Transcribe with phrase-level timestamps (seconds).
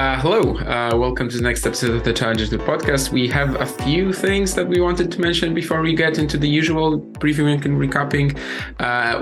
[0.00, 3.12] Uh, hello, uh, welcome to the next episode of the Challenger Tour podcast.
[3.12, 6.48] We have a few things that we wanted to mention before we get into the
[6.48, 8.34] usual previewing and recapping.
[8.80, 9.18] Uh,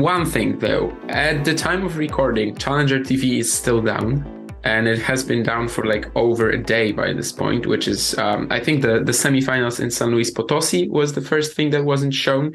[0.00, 4.24] one thing though, at the time of recording, Challenger TV is still down.
[4.62, 8.16] And it has been down for like over a day by this point, which is,
[8.16, 11.84] um, I think the, the semifinals in San Luis Potosi was the first thing that
[11.84, 12.54] wasn't shown.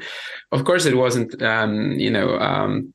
[0.50, 2.94] Of course, it wasn't, um, you know, um,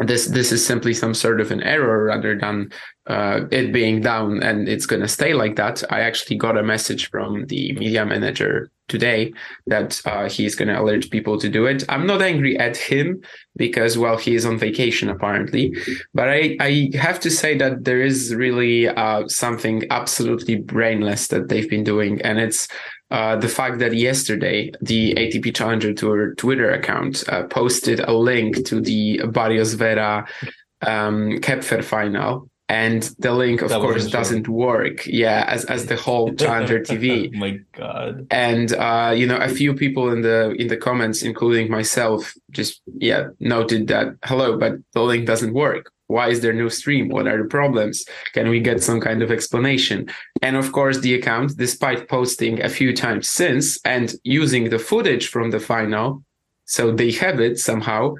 [0.00, 2.70] this this is simply some sort of an error rather than
[3.06, 5.82] uh, it being down and it's going to stay like that.
[5.90, 9.32] I actually got a message from the media manager today
[9.66, 11.84] that uh, he's going to alert people to do it.
[11.88, 13.22] I'm not angry at him
[13.56, 15.74] because, well, he is on vacation apparently,
[16.12, 21.48] but I, I have to say that there is really uh, something absolutely brainless that
[21.48, 22.20] they've been doing.
[22.22, 22.68] And it's
[23.10, 28.64] uh, the fact that yesterday the ATP Challenger Tour Twitter account uh, posted a link
[28.66, 30.26] to the Barrios Vera
[30.82, 32.48] um, Koepfer final.
[32.66, 35.06] And the link of that course doesn't work.
[35.06, 38.26] Yeah as as the whole challenger tv oh my god.
[38.30, 42.80] And uh you know a few people in the in the comments including myself just
[42.86, 47.08] yeah noted that hello but the link doesn't work why is there no stream?
[47.08, 47.96] What are the problems?
[48.36, 49.98] Can we get some kind of explanation?
[50.46, 54.06] And of course the account despite posting a few times since and
[54.40, 56.06] using the footage from the final
[56.64, 58.14] so they have it somehow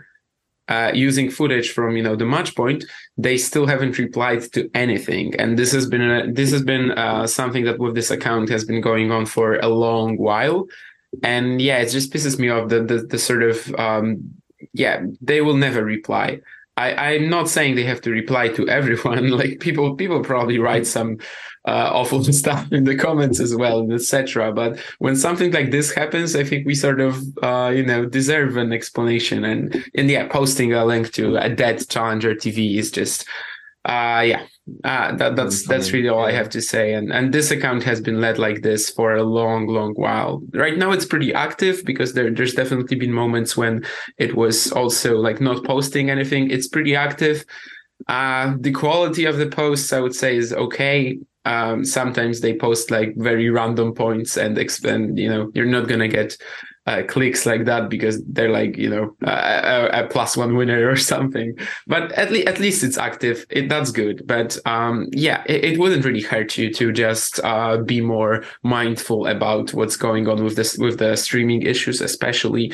[0.69, 2.85] uh, using footage from you know the match point,
[3.19, 7.27] they still haven't replied to anything, and this has been a, this has been uh,
[7.27, 10.67] something that with this account has been going on for a long while,
[11.23, 14.35] and yeah, it just pisses me off the the, the sort of um,
[14.73, 16.41] yeah they will never reply.
[16.77, 19.31] I, I'm not saying they have to reply to everyone.
[19.35, 21.19] Like people, people probably write some
[21.67, 24.53] uh, awful stuff in the comments as well, etc.
[24.53, 28.57] But when something like this happens, I think we sort of, uh, you know, deserve
[28.57, 29.45] an explanation.
[29.45, 33.27] And in yeah, posting a link to a dead Challenger TV is just,
[33.85, 34.47] uh, yeah,
[34.85, 36.95] uh, that, that's that's really all I have to say.
[36.95, 40.43] And and this account has been led like this for a long, long while.
[40.53, 43.85] Right now, it's pretty active because there there's definitely been moments when
[44.19, 46.51] it was also like not posting anything.
[46.51, 47.45] It's pretty active.
[48.09, 52.91] Uh, the quality of the posts, I would say, is okay um, sometimes they post
[52.91, 56.37] like very random points and explain, you know, you're not going to get
[56.87, 60.97] uh, clicks like that because they're like, you know, a, a, plus one winner or
[61.13, 61.57] something.
[61.87, 63.47] But at, le- at least it's active.
[63.51, 64.27] It, that's good.
[64.27, 69.27] But um, yeah, it, it, wouldn't really hurt you to just uh, be more mindful
[69.27, 72.73] about what's going on with this, with the streaming issues, especially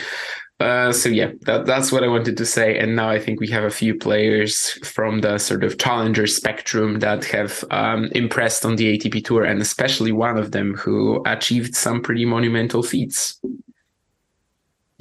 [0.61, 2.79] uh, so yeah, that, that's what I wanted to say.
[2.79, 6.99] And now I think we have a few players from the sort of challenger spectrum
[6.99, 11.75] that have um, impressed on the ATP tour, and especially one of them who achieved
[11.75, 13.41] some pretty monumental feats.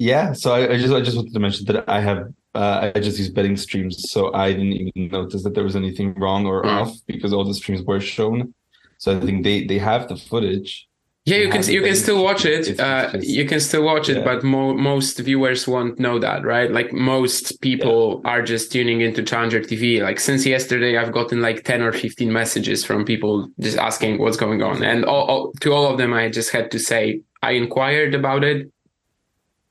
[0.00, 3.00] Yeah, so I, I just I just wanted to mention that I have uh, I
[3.00, 6.64] just use betting streams, so I didn't even notice that there was anything wrong or
[6.64, 6.68] mm.
[6.68, 8.54] off because all the streams were shown.
[8.98, 10.88] So I think they they have the footage
[11.26, 12.80] yeah, you can you can still watch it.
[12.80, 14.24] Uh, you can still watch it, yeah.
[14.24, 16.70] but mo- most viewers won't know that, right?
[16.70, 18.30] Like most people yeah.
[18.30, 20.02] are just tuning into Challenger TV.
[20.02, 24.38] Like since yesterday, I've gotten like ten or fifteen messages from people just asking what's
[24.38, 27.52] going on, and all, all, to all of them, I just had to say I
[27.52, 28.72] inquired about it,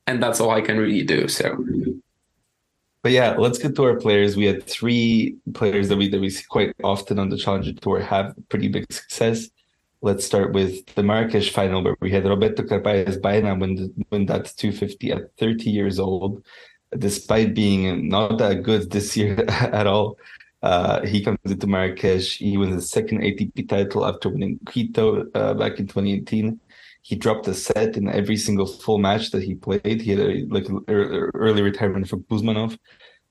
[0.09, 1.27] and that's all I can really do.
[1.27, 1.63] So.
[3.03, 4.35] But yeah, let's get to our players.
[4.35, 7.99] We had three players that we that we see quite often on the Challenger Tour
[8.01, 9.47] have pretty big success.
[10.01, 14.51] Let's start with the Marrakesh final where we had Roberto Carballes Baena win, win that
[14.57, 16.43] 250 at 30 years old,
[16.97, 20.17] despite being not that good this year at all.
[20.61, 22.37] Uh, he comes into Marrakesh.
[22.37, 26.59] He wins the second ATP title after winning Quito uh, back in 2018.
[27.09, 29.99] He dropped a set in every single full match that he played.
[29.99, 32.77] He had a, like early retirement for Kuzmanov,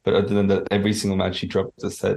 [0.03, 2.17] but other than that, every single match he dropped a set.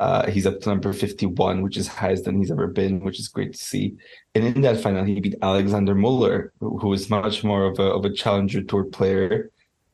[0.00, 3.28] Uh, he's up to number 51, which is highest than he's ever been, which is
[3.28, 3.94] great to see.
[4.34, 7.84] And in that final, he beat Alexander Muller, who, who is much more of a,
[7.84, 9.52] of a challenger tour player,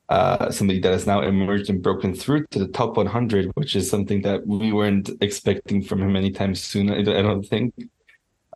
[0.09, 3.91] uh, somebody that has now emerged and broken through to the top 100, which is
[3.91, 7.75] something that we weren't expecting from him anytime soon, I don't think.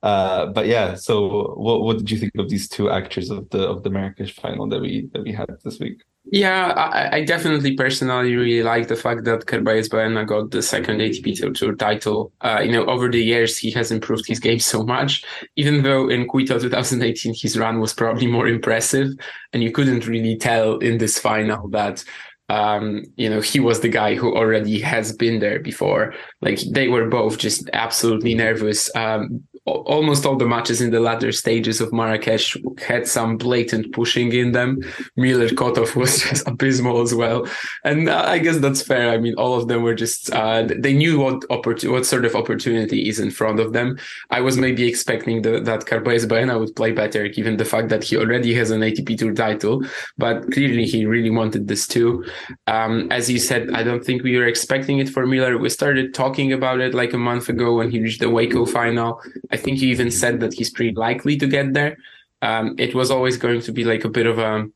[0.03, 3.69] Uh, but yeah, so what what did you think of these two actors of the
[3.69, 6.03] of the Marrakesh final that we that we had this week?
[6.31, 11.01] Yeah, I, I, definitely personally really like the fact that Carballes Baena got the second
[11.01, 12.33] ATP Tour title.
[12.41, 15.25] Uh, you know, over the years, he has improved his game so much,
[15.57, 19.09] even though in Quito 2018, his run was probably more impressive.
[19.53, 22.05] And you couldn't really tell in this final that,
[22.49, 26.15] um, you know, he was the guy who already has been there before.
[26.41, 28.95] Like they were both just absolutely nervous.
[28.95, 34.33] Um, almost all the matches in the latter stages of Marrakesh had some blatant pushing
[34.33, 34.81] in them.
[35.17, 37.47] Muller Kotov was just abysmal as well,
[37.85, 39.11] and uh, I guess that's fair.
[39.11, 42.35] I mean, all of them were just uh, they knew what oppor- what sort of
[42.35, 43.99] opportunity is in front of them.
[44.31, 48.05] I was maybe expecting the, that Carballes Baena would play better, given the fact that
[48.05, 49.85] he already has an ATP Tour title,
[50.19, 52.25] but clearly he really wanted this too.
[52.67, 55.57] Um, as you said, I don't think we were expecting it for Muller.
[55.59, 59.21] We started talking about it like a month ago when he reached the Waco final.
[59.53, 61.97] I think he even said that he's pretty likely to get there.
[62.41, 64.67] Um, it was always going to be like a bit of a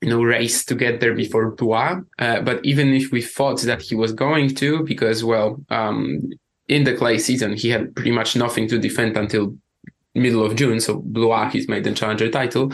[0.00, 2.00] you know race to get there before Blois.
[2.18, 6.30] Uh, but even if we thought that he was going to, because well, um,
[6.68, 9.56] in the clay season he had pretty much nothing to defend until
[10.14, 10.80] middle of June.
[10.80, 12.72] So Blois, he's made the challenger title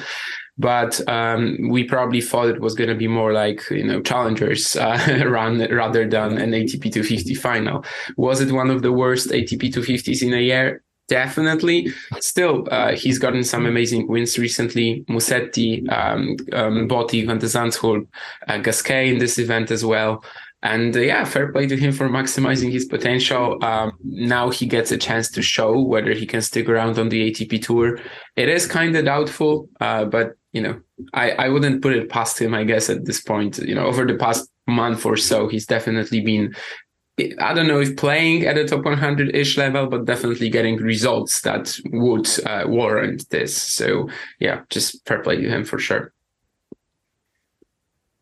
[0.60, 4.76] but um, we probably thought it was going to be more like you know challengers
[4.76, 7.84] uh, run rather than an ATP 250 final.
[8.16, 10.82] Was it one of the worst ATP 250s in a year?
[11.10, 11.92] Definitely.
[12.20, 15.04] Still, uh, he's gotten some amazing wins recently.
[15.08, 18.06] Musetti, um, um, Botic, Van de Zandschulp,
[18.46, 20.24] uh, Gasquet in this event as well.
[20.62, 23.58] And uh, yeah, fair play to him for maximizing his potential.
[23.64, 27.32] Um, now he gets a chance to show whether he can stick around on the
[27.32, 27.98] ATP tour.
[28.36, 30.80] It is kind of doubtful, uh, but you know,
[31.12, 33.58] I, I wouldn't put it past him, I guess, at this point.
[33.58, 36.54] You know, over the past month or so, he's definitely been,
[37.38, 41.42] I don't know if playing at a top 100 ish level, but definitely getting results
[41.42, 43.56] that would uh, warrant this.
[43.56, 44.08] So,
[44.38, 46.12] yeah, just fair play to him for sure.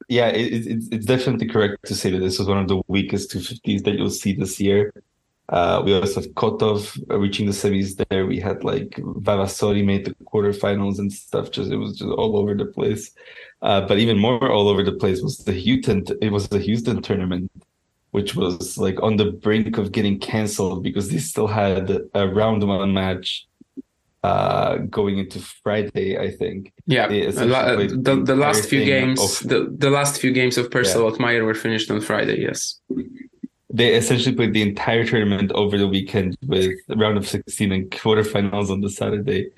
[0.09, 3.31] Yeah, it, it, it's definitely correct to say that this was one of the weakest
[3.31, 4.93] 250s that you'll see this year.
[5.51, 8.27] Uh, we also have Kotov reaching the semis there.
[8.27, 11.51] We had like Vavasori made the quarterfinals and stuff.
[11.51, 13.11] Just it was just all over the place.
[13.63, 16.05] Uh, but even more all over the place was the Houston.
[16.21, 17.51] It was the Houston tournament,
[18.19, 21.85] which was like on the brink of getting canceled because they still had
[22.15, 23.47] a round one match
[24.25, 26.19] uh, going into Friday.
[26.27, 26.73] I think.
[26.87, 31.05] Yeah, the, the, the last few games, of, the the last few games of Purcell
[31.21, 31.43] yeah.
[31.49, 32.39] were finished on Friday.
[32.49, 32.81] Yes
[33.71, 38.71] they essentially played the entire tournament over the weekend with round of 16 and quarterfinals
[38.71, 39.51] on the Saturday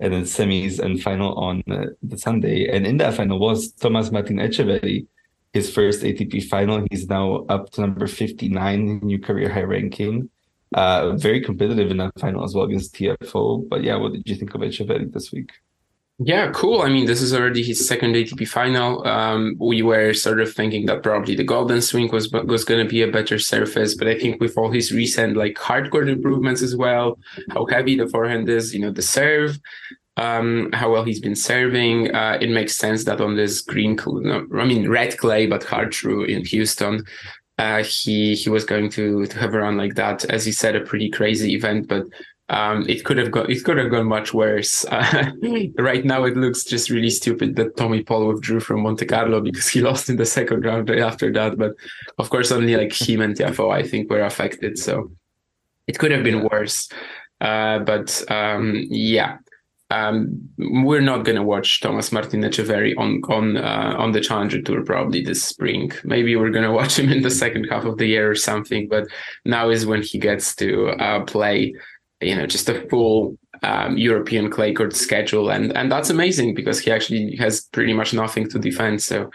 [0.00, 2.68] and then semis and final on uh, the Sunday.
[2.74, 5.06] And in that final was Thomas Martin Etcheverry,
[5.52, 6.84] his first ATP final.
[6.90, 10.30] He's now up to number 59 in new career high ranking.
[10.74, 13.68] Uh, very competitive in that final as well against Tiafoe.
[13.68, 15.50] But yeah, what did you think of Etcheverry this week?
[16.20, 16.82] Yeah, cool.
[16.82, 19.06] I mean, this is already his second ATP final.
[19.06, 22.90] Um, we were sort of thinking that probably the Golden Swing was was going to
[22.90, 26.60] be a better surface, but I think with all his recent like hard court improvements
[26.60, 27.18] as well,
[27.50, 29.60] how heavy the forehand is, you know, the serve,
[30.18, 34.64] um, how well he's been serving, uh, it makes sense that on this green, I
[34.64, 37.04] mean, red clay, but hard true in Houston,
[37.58, 40.24] uh, he he was going to to have a run like that.
[40.26, 42.04] As he said, a pretty crazy event, but
[42.48, 43.50] um, it could have gone.
[43.50, 44.84] It could have gone much worse.
[44.86, 45.30] Uh,
[45.78, 49.68] right now, it looks just really stupid that Tommy Paul withdrew from Monte Carlo because
[49.68, 51.58] he lost in the second round right after that.
[51.58, 51.74] But
[52.18, 54.78] of course, only like him and Tiafoe, I think, were affected.
[54.78, 55.10] So
[55.86, 56.88] it could have been worse.
[57.40, 59.38] Uh, but um, yeah,
[59.90, 64.60] um, we're not going to watch Thomas Martin Etcheverry on on uh, on the Challenger
[64.60, 65.92] Tour probably this spring.
[66.04, 68.88] Maybe we're going to watch him in the second half of the year or something.
[68.88, 69.08] But
[69.44, 71.74] now is when he gets to uh, play
[72.20, 76.78] you know just a full um, European clay court schedule, and and that's amazing because
[76.78, 79.02] he actually has pretty much nothing to defend.
[79.02, 79.30] So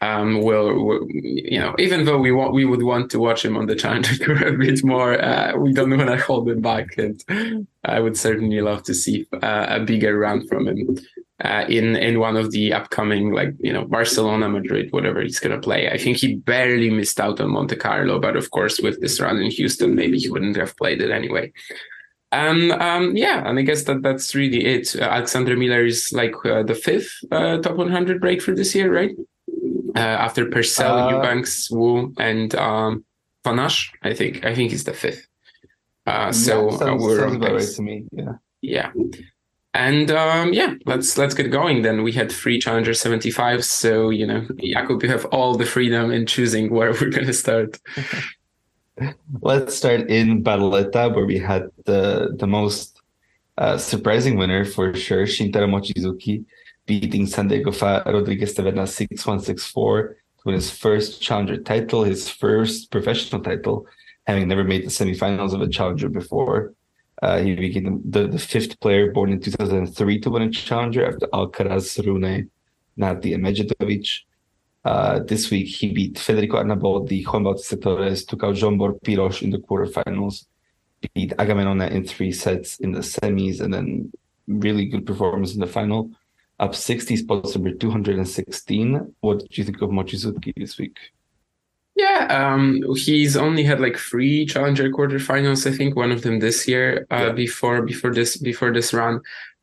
[0.00, 3.56] um, we'll, we'll, you know even though we want we would want to watch him
[3.56, 7.66] on the Challenger a bit more, uh, we don't want to hold him back, and
[7.84, 10.98] I would certainly love to see uh, a bigger run from him.
[11.44, 15.60] Uh, in in one of the upcoming like you know Barcelona, Madrid, whatever he's gonna
[15.60, 15.90] play.
[15.90, 19.38] I think he barely missed out on Monte Carlo, but of course with this run
[19.38, 21.52] in Houston, maybe he wouldn't have played it anyway.
[22.30, 24.94] And um, yeah, and I guess that that's really it.
[24.96, 29.14] Alexander Muller is like uh, the fifth uh, top 100 breakthrough this year, right?
[29.94, 33.04] Uh, after Purcell, uh, Eubanks, Wu, and um,
[33.44, 34.44] Panache, I think.
[34.44, 35.28] I think he's the fifth.
[36.06, 38.04] Uh, so yeah, sounds, we're sounds about right to me.
[38.10, 38.32] Yeah.
[38.60, 38.92] Yeah.
[39.74, 41.82] And um, yeah, let's let's get going.
[41.82, 46.12] Then we had three Challenger 75, so you know, Jakub, you have all the freedom
[46.12, 47.80] in choosing where we're going to start.
[49.40, 53.00] Let's start in Barletta, where we had the the most
[53.58, 56.44] uh, surprising winner for sure, Shintaro Mochizuki,
[56.86, 57.70] beating Santiago
[58.06, 63.42] Rodriguez Taverna 6 1 6 4 to win his first challenger title, his first professional
[63.42, 63.86] title,
[64.26, 66.74] having never made the semifinals of a challenger before.
[67.22, 71.26] Uh, he became the, the, fifth player born in 2003 to win a challenger after
[71.28, 72.50] Alcaraz, Rune,
[72.96, 74.24] Nardi, and Medjedovic.
[74.84, 79.50] Uh, this week, he beat Federico Arnaboldi, Juan Bautista Torres, took out Zsombor Piros in
[79.50, 80.44] the quarterfinals,
[81.14, 84.12] beat Agamenone in three sets in the semis, and then
[84.46, 86.10] really good performance in the final.
[86.60, 89.14] Up 60 spots, number 216.
[89.20, 90.98] What did you think of Mochizuki this week?
[91.96, 95.66] Yeah, um, he's only had like three challenger quarterfinals.
[95.66, 97.06] I think one of them this year.
[97.10, 97.32] Uh, yeah.
[97.32, 99.20] Before before this before this run,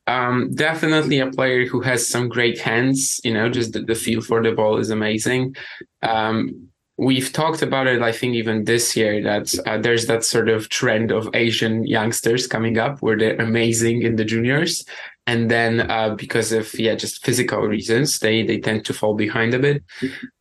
[0.08, 3.20] um, definitely a player who has some great hands.
[3.26, 5.58] You know, just the, the feel for the ball is amazing.
[6.04, 8.02] Um, we've talked about it.
[8.02, 12.48] I think even this year that uh, there's that sort of trend of Asian youngsters
[12.48, 14.86] coming up where they're amazing in the juniors,
[15.32, 19.54] and then uh, because of yeah just physical reasons they they tend to fall behind
[19.54, 19.84] a bit.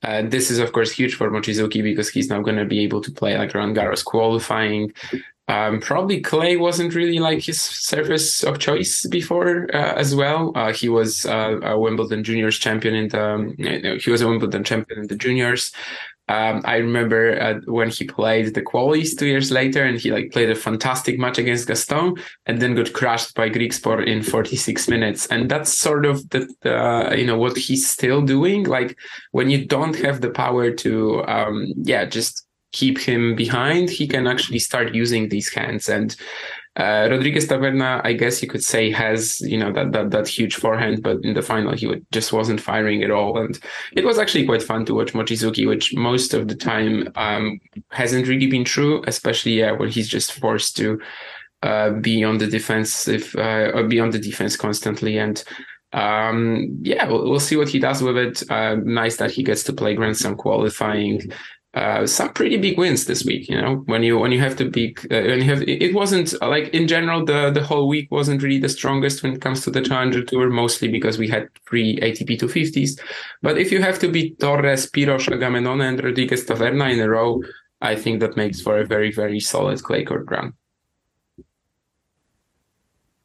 [0.03, 3.01] Uh, this is of course huge for mochizuki because he's now going to be able
[3.01, 4.93] to play like Roland Garros qualifying.
[5.47, 10.53] Um, probably clay wasn't really like his surface of choice before uh, as well.
[10.55, 13.43] Uh, he was uh, a wimbledon juniors champion in the um,
[14.05, 15.73] he was a wimbledon champion in the juniors
[16.31, 20.31] um, I remember uh, when he played the qualies two years later, and he like
[20.31, 22.15] played a fantastic match against Gaston,
[22.47, 25.27] and then got crushed by Griekspoor in 46 minutes.
[25.27, 28.63] And that's sort of the, the you know what he's still doing.
[28.63, 28.97] Like
[29.33, 34.29] when you don't have the power to, um, yeah, just keep him behind, he can
[34.29, 36.15] actually start using these hands and
[36.77, 40.55] uh, Rodriguez Taverna, I guess you could say, has you know that that that huge
[40.55, 43.59] forehand, but in the final he would, just wasn't firing at all, and
[43.93, 47.59] it was actually quite fun to watch Mochizuki, which most of the time um,
[47.91, 51.01] hasn't really been true, especially yeah, when he's just forced to
[51.65, 55.43] uh, be on the defensive uh, or be on the defense constantly, and
[55.93, 58.49] um, yeah, we'll, we'll, see what he does with it.
[58.49, 61.33] Uh, nice that he gets to play Grand Slam qualifying
[61.75, 63.49] uh, some pretty big wins this week.
[63.49, 66.35] You know, when you when you have to be uh, when you have it wasn't
[66.43, 69.71] like in general the the whole week wasn't really the strongest when it comes to
[69.71, 73.01] the Challenger Tour, mostly because we had three ATP 250s.
[73.43, 77.41] But if you have to beat Torres, Piros, Agamenone, and Rodriguez Taverna in a row,
[77.81, 80.55] I think that makes for a very very solid clay court run.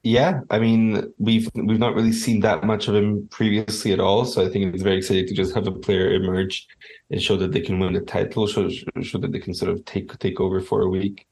[0.06, 4.24] Yeah, I mean we've we've not really seen that much of him previously at all,
[4.26, 6.68] so I think it's very exciting to just have a player emerge
[7.10, 8.70] and show that they can win the title, show
[9.02, 11.26] show that they can sort of take take over for a week.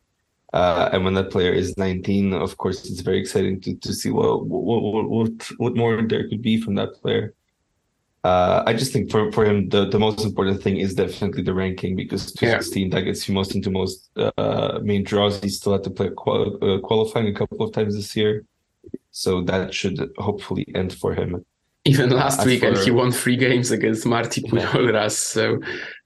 [0.54, 4.10] Uh, and when that player is 19, of course, it's very exciting to, to see
[4.10, 7.36] what, what what what more there could be from that player.
[8.24, 11.54] Uh, I just think for, for him, the, the most important thing is definitely the
[11.54, 12.96] ranking because 216 yeah.
[12.96, 15.44] that gets you most into most uh, main draws.
[15.44, 18.46] He still had to play qual- uh, qualifying a couple of times this year.
[19.14, 21.46] So that should hopefully end for him.
[21.86, 22.84] Even last uh, weekend, for...
[22.84, 25.12] he won three games against Marti Pujolras.
[25.12, 25.60] So,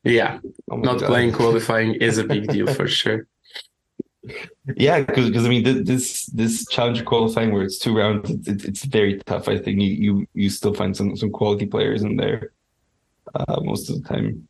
[0.04, 1.08] yeah, oh not God.
[1.08, 3.26] playing qualifying is a big deal for sure.
[4.76, 9.20] Yeah, because I mean this this challenger qualifying where it's two rounds, it's, it's very
[9.20, 9.48] tough.
[9.48, 12.52] I think you you you still find some some quality players in there
[13.34, 14.50] uh, most of the time.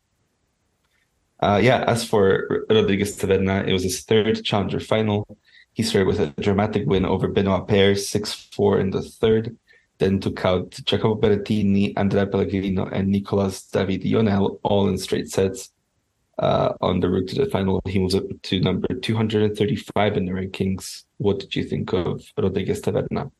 [1.40, 5.38] Uh, yeah, as for Rodriguez Taverna, it was his third challenger final.
[5.78, 9.56] He started with a dramatic win over Benoit Paire, 6 4 in the third,
[9.98, 15.70] then took out Jacopo Berrettini, Andrea Pellegrino, and Nicolas David Ionel, all in straight sets.
[16.36, 20.32] Uh, on the route to the final, he moves up to number 235 in the
[20.32, 21.04] rankings.
[21.18, 23.30] What did you think of Rodriguez Taverna?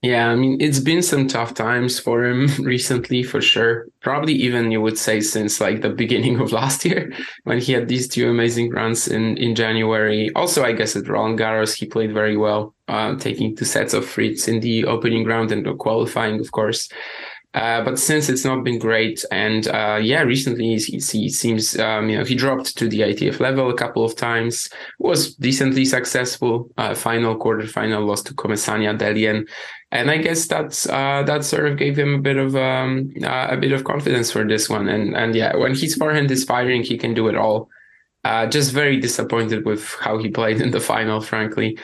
[0.00, 3.88] Yeah, I mean, it's been some tough times for him recently, for sure.
[4.00, 7.12] Probably even you would say since like the beginning of last year
[7.44, 10.30] when he had these two amazing runs in, in January.
[10.36, 14.08] Also, I guess at Roland Garros, he played very well, uh, taking two sets of
[14.08, 16.88] Fritz in the opening round and qualifying, of course.
[17.58, 22.08] Uh, but since it's not been great, and uh, yeah, recently he, he seems um,
[22.08, 26.70] you know he dropped to the ITF level a couple of times, was decently successful.
[26.78, 29.48] Uh, final quarter final lost to Comesaña Dellien,
[29.90, 33.48] and I guess that's uh, that sort of gave him a bit of um, uh,
[33.50, 34.88] a bit of confidence for this one.
[34.88, 37.68] And and yeah, when his forehand is firing, he can do it all.
[38.50, 41.76] just very disappointed with how he played in the final, frankly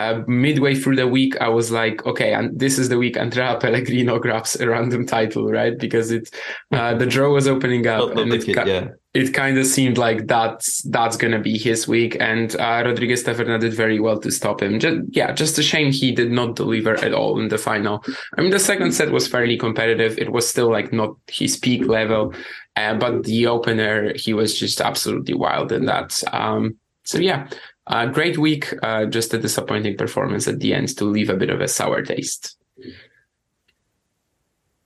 [0.00, 3.58] uh, midway through the week, I was like, okay, and this is the week Andrea
[3.60, 5.78] Pellegrino grabs a random title, right?
[5.78, 6.34] Because it
[6.72, 8.88] uh, the draw was opening up, and it, it, yeah.
[9.12, 12.16] it kind of seemed like that's that's gonna be his week.
[12.18, 14.78] And uh, Rodriguez Taverna did very well to stop him.
[14.80, 18.02] Just, yeah, just a shame he did not deliver at all in the final.
[18.38, 20.16] I mean, the second set was fairly competitive.
[20.16, 22.32] It was still like not his peak level,
[22.76, 26.22] uh, but the opener he was just absolutely wild in that.
[26.32, 27.48] Um, so yeah,
[27.90, 31.50] uh, great week, uh, just a disappointing performance at the end to leave a bit
[31.50, 32.56] of a sour taste.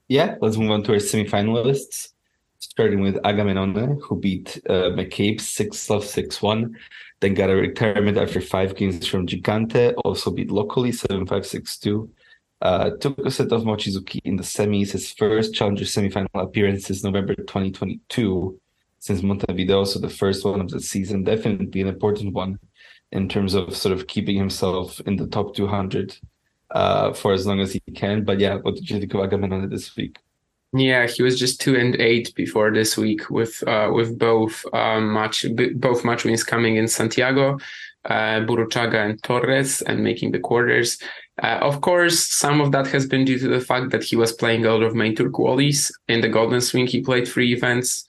[0.08, 2.08] Yeah, let's move on to our semifinalists.
[2.58, 6.76] Starting with Agamenone, who beat uh, McCabe 6 love 6 1,
[7.20, 11.78] then got a retirement after five games from Gigante, also beat locally 7 5 6
[11.78, 12.10] 2.
[12.62, 17.04] Uh, took a set of Mochizuki in the semis, his first challenger semifinal appearance since
[17.04, 18.58] November 2022,
[18.98, 22.58] since Montevideo, so the first one of the season, definitely an important one
[23.14, 26.18] in terms of sort of keeping himself in the top 200
[26.72, 28.24] uh, for as long as he can.
[28.24, 30.18] But yeah, what did you think of Agamenone this week?
[30.76, 35.12] Yeah, he was just two and eight before this week with uh, with both um,
[35.12, 37.58] match both match wins coming in Santiago,
[38.06, 40.98] uh, Burruchaga and Torres, and making the quarters.
[41.40, 44.32] Uh, of course, some of that has been due to the fact that he was
[44.32, 45.92] playing a lot of main tour qualies.
[46.08, 48.04] In the Golden Swing, he played three events,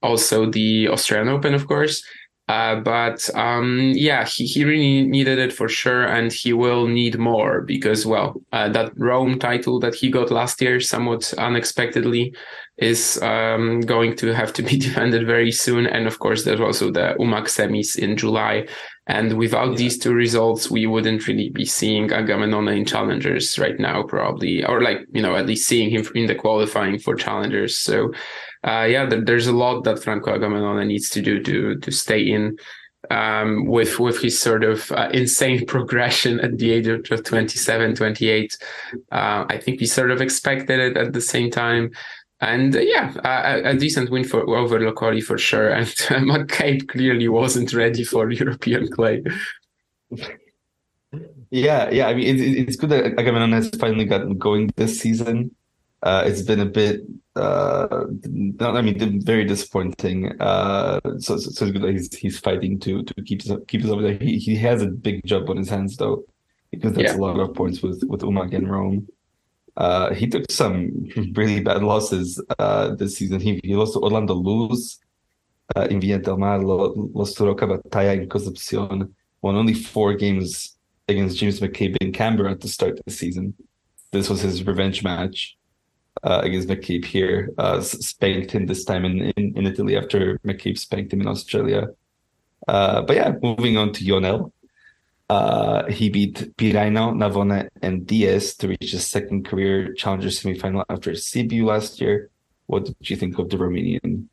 [0.00, 2.04] also the Australian Open, of course.
[2.46, 7.18] Uh, but um, yeah, he, he really needed it for sure, and he will need
[7.18, 12.34] more because, well, uh, that Rome title that he got last year, somewhat unexpectedly,
[12.76, 15.86] is um, going to have to be defended very soon.
[15.86, 18.66] And of course, there's also the Umag semis in July.
[19.06, 19.76] And without yeah.
[19.76, 24.82] these two results, we wouldn't really be seeing Agamenone in challengers right now, probably, or
[24.82, 27.76] like, you know, at least seeing him in the qualifying for challengers.
[27.76, 28.12] So,
[28.64, 32.20] uh, yeah, there, there's a lot that Franco Agamenone needs to do to to stay
[32.20, 32.56] in
[33.10, 38.58] um, with with his sort of uh, insane progression at the age of 27, 28.
[39.12, 41.90] Uh, I think we sort of expected it at the same time.
[42.40, 45.68] And uh, yeah, a, a, decent win for over Locoli for sure.
[45.70, 49.22] And McCabe clearly wasn't ready for European clay.
[51.50, 52.08] Yeah, yeah.
[52.08, 55.54] I mean, it, it's good that Agamenone has finally gotten going this season.
[56.04, 57.00] Uh, it's been a bit,
[57.34, 60.38] uh, not, I mean, very disappointing.
[60.38, 63.90] Uh, so, so, so, it's good that he's he's fighting to to keep keep us
[63.90, 64.18] over there.
[64.18, 66.24] He he has a big job on his hands though,
[66.70, 67.16] because that's yeah.
[67.16, 69.08] a lot of points with with Umag and Rome.
[69.78, 73.40] Uh, he took some really bad losses uh, this season.
[73.40, 75.00] He, he lost to Orlando Luz
[75.74, 80.76] uh, in Viña del Mar, lost to Roca Batalla in Concepcion, won only four games
[81.08, 83.54] against James McCabe in Canberra to start of the season.
[84.12, 85.56] This was his revenge match
[86.22, 87.50] uh, against McCabe here.
[87.58, 91.88] Uh, spanked him this time in, in, in, Italy after McCabe spanked him in Australia.
[92.68, 94.52] Uh, but yeah, moving on to Ionel.
[95.28, 101.12] Uh, he beat Piraino, Navone, and Diaz to reach his second career challenger semifinal after
[101.12, 102.30] Sibiu last year.
[102.66, 104.28] What did you think of the Romanian?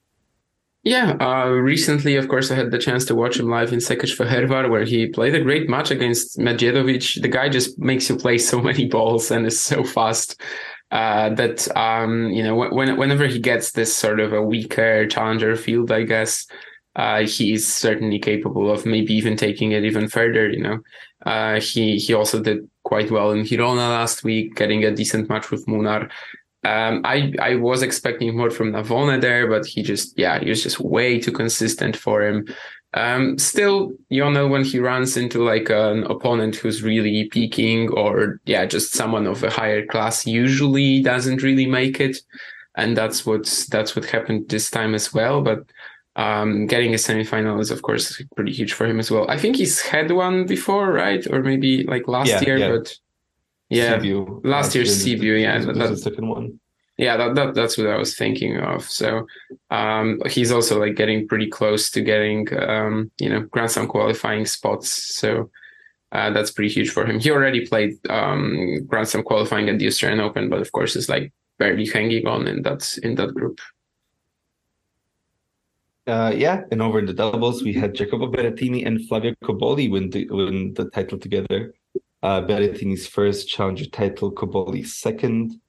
[0.83, 4.69] Yeah, uh, recently, of course, I had the chance to watch him live in Székesfehérvár,
[4.69, 7.21] where he played a great match against Medjedovic.
[7.21, 10.41] The guy just makes you play so many balls and is so fast
[10.91, 15.55] uh, that um, you know when, whenever he gets this sort of a weaker challenger
[15.55, 16.47] field, I guess
[16.95, 20.49] uh, he is certainly capable of maybe even taking it even further.
[20.49, 20.79] You know,
[21.25, 25.49] uh, he he also did quite well in Girona last week, getting a decent match
[25.49, 26.09] with Munar.
[26.63, 30.61] Um, I I was expecting more from Navone there, but he just yeah he was
[30.61, 32.47] just way too consistent for him.
[32.93, 38.41] Um, still, you know, when he runs into like an opponent who's really peaking or
[38.45, 42.17] yeah, just someone of a higher class, usually doesn't really make it,
[42.75, 45.41] and that's what's that's what happened this time as well.
[45.41, 45.63] But
[46.17, 49.25] um, getting a semifinal is of course pretty huge for him as well.
[49.29, 51.25] I think he's had one before, right?
[51.31, 52.71] Or maybe like last yeah, year, yeah.
[52.71, 52.93] but
[53.69, 54.01] yeah,
[54.43, 56.59] last year's Sibiu, yeah, that, the second one
[57.01, 59.25] yeah that, that that's what i was thinking of so
[59.71, 64.45] um, he's also like getting pretty close to getting um, you know grand slam qualifying
[64.45, 65.49] spots so
[66.13, 69.87] uh, that's pretty huge for him he already played um, grand slam qualifying at the
[69.87, 73.59] australian open but of course is like barely hanging on in that in that group
[76.07, 80.09] uh, yeah, and over in the doubles, we had Jacopo Berrettini and Flavio Cobolli win
[80.09, 81.75] the, win the title together.
[82.23, 85.61] Uh, Berrettini's first challenger title, Cobolli's second.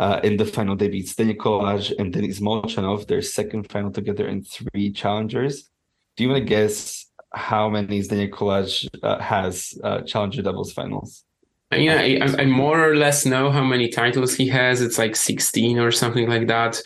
[0.00, 4.42] Uh, in the final, they beat Kolář and Denis Molchanov, their second final together in
[4.42, 5.68] three challengers.
[6.16, 11.22] Do you want to guess how many Kolář uh, has uh, challenger doubles finals?
[11.70, 14.80] Yeah, I, I, more or less know how many titles he has.
[14.80, 16.80] It's like 16 or something like that.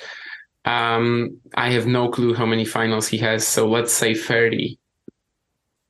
[0.65, 3.47] Um, I have no clue how many finals he has.
[3.47, 4.77] So let's say 30.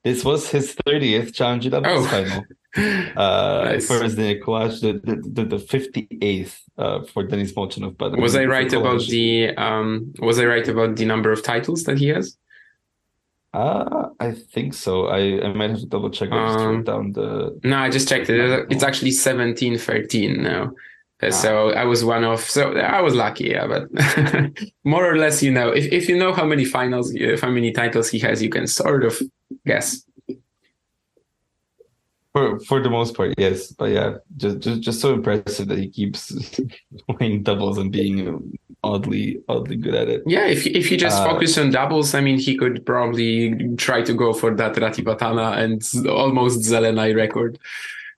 [0.04, 2.08] This was his 30th challenger doubles oh.
[2.08, 2.44] final.
[3.16, 3.87] Uh, nice.
[3.87, 4.92] For Zdeněk Kolář, the,
[5.32, 7.96] the, the, 58th uh, for Denis Molchanov.
[7.96, 11.84] But was I right about the um, was I right about the number of titles
[11.84, 12.37] that he has?
[13.54, 15.06] Uh, I think so.
[15.06, 16.32] I, I might have to double check.
[16.32, 17.56] I just um, down the.
[17.62, 18.66] No, I just checked it.
[18.68, 20.72] It's actually 17 13 now.
[21.22, 21.30] Uh, ah.
[21.30, 23.84] So I was one of, so I was lucky, yeah, but
[24.84, 28.10] more or less, you know, if, if you know how many finals, how many titles
[28.10, 29.22] he has, you can sort of
[29.64, 30.04] guess.
[32.35, 33.70] For for the most part, yes.
[33.70, 36.33] But yeah, just just, just so impressive that he keeps
[37.09, 40.25] playing doubles and being oddly oddly good at it.
[40.27, 44.03] Yeah, if if he just uh, focused on doubles, I mean, he could probably try
[44.03, 47.57] to go for that Ratiwatana and almost Zelenay record.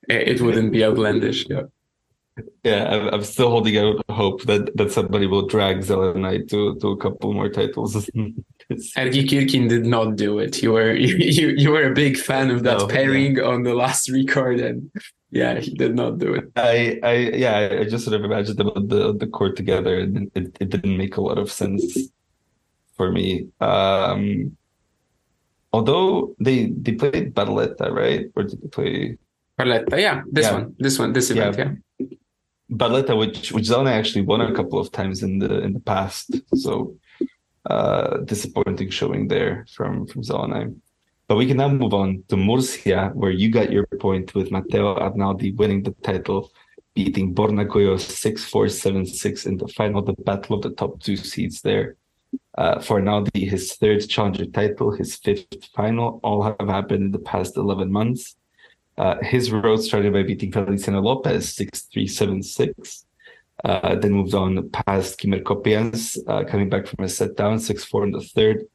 [0.08, 1.46] It wouldn't be outlandish.
[1.50, 1.64] Yeah.
[2.64, 6.88] Yeah, I'm, I'm still holding out hope that, that somebody will drag Zelenay to, to
[6.88, 7.94] a couple more titles.
[8.96, 10.62] Ergi Kirkin did not do it.
[10.62, 13.44] You were you, you were a big fan of that no, pairing yeah.
[13.44, 14.90] on the last record, and
[15.30, 16.50] yeah, he did not do it.
[16.56, 20.30] I, I yeah, I just sort of imagined them on the the court together, and
[20.34, 21.96] it, it didn't make a lot of sense
[22.96, 23.48] for me.
[23.60, 24.56] Um,
[25.72, 28.26] although they they played Barletta, right?
[28.34, 29.18] Or did they play
[29.58, 29.98] Barletta?
[29.98, 30.52] Yeah, this yeah.
[30.52, 31.72] one, this one, this event, yeah.
[31.98, 32.06] yeah.
[32.70, 36.34] Barletta, which which Zona actually won a couple of times in the in the past,
[36.54, 36.96] so
[37.70, 40.70] uh, disappointing showing there from from Zona.
[41.28, 44.96] But we can now move on to Murcia, where you got your point with Matteo
[44.96, 46.52] Arnaldi winning the title,
[46.94, 51.00] beating Borna Gojo 6 4 7 6 in the final, the battle of the top
[51.00, 51.96] two seeds there.
[52.56, 57.18] Uh, for Arnaldi, his third challenger title, his fifth final, all have happened in the
[57.18, 58.36] past 11 months.
[58.98, 63.06] Uh, his road started by beating Feliciano Lopez 6 3 7 6.
[63.64, 67.84] Uh, then moved on past Kimmer Coppejans, uh, coming back from a set down 6
[67.84, 68.66] 4 in the third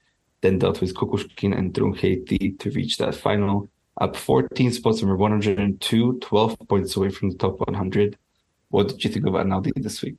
[0.42, 3.70] then dealt with Kukushkin and Trungelliti to reach that final.
[4.00, 8.18] Up 14 spots, number 102, 12 points away from the top 100.
[8.70, 10.16] What did you think of Arnaldi this week?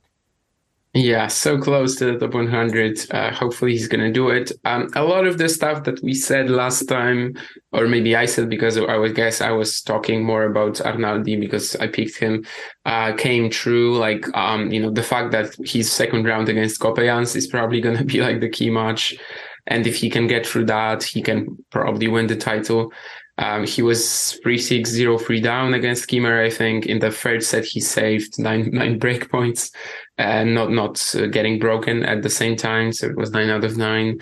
[0.95, 3.07] Yeah, so close to the top 100.
[3.09, 4.51] Uh, hopefully, he's going to do it.
[4.63, 7.35] Um, a lot of the stuff that we said last time,
[7.71, 11.75] or maybe I said because I would guess I was talking more about Arnaldi because
[11.77, 12.45] I picked him,
[12.85, 13.97] uh, came true.
[13.97, 17.97] Like, um, you know, the fact that his second round against Coppejans is probably going
[17.97, 19.15] to be like the key match.
[19.65, 22.91] And if he can get through that, he can probably win the title.
[23.39, 26.85] Um, he was 3 6 0 3 down against Kimmer, I think.
[26.85, 29.71] In the third set, he saved nine nine break points
[30.17, 32.91] and not not uh, getting broken at the same time.
[32.91, 34.19] So it was nine out of nine.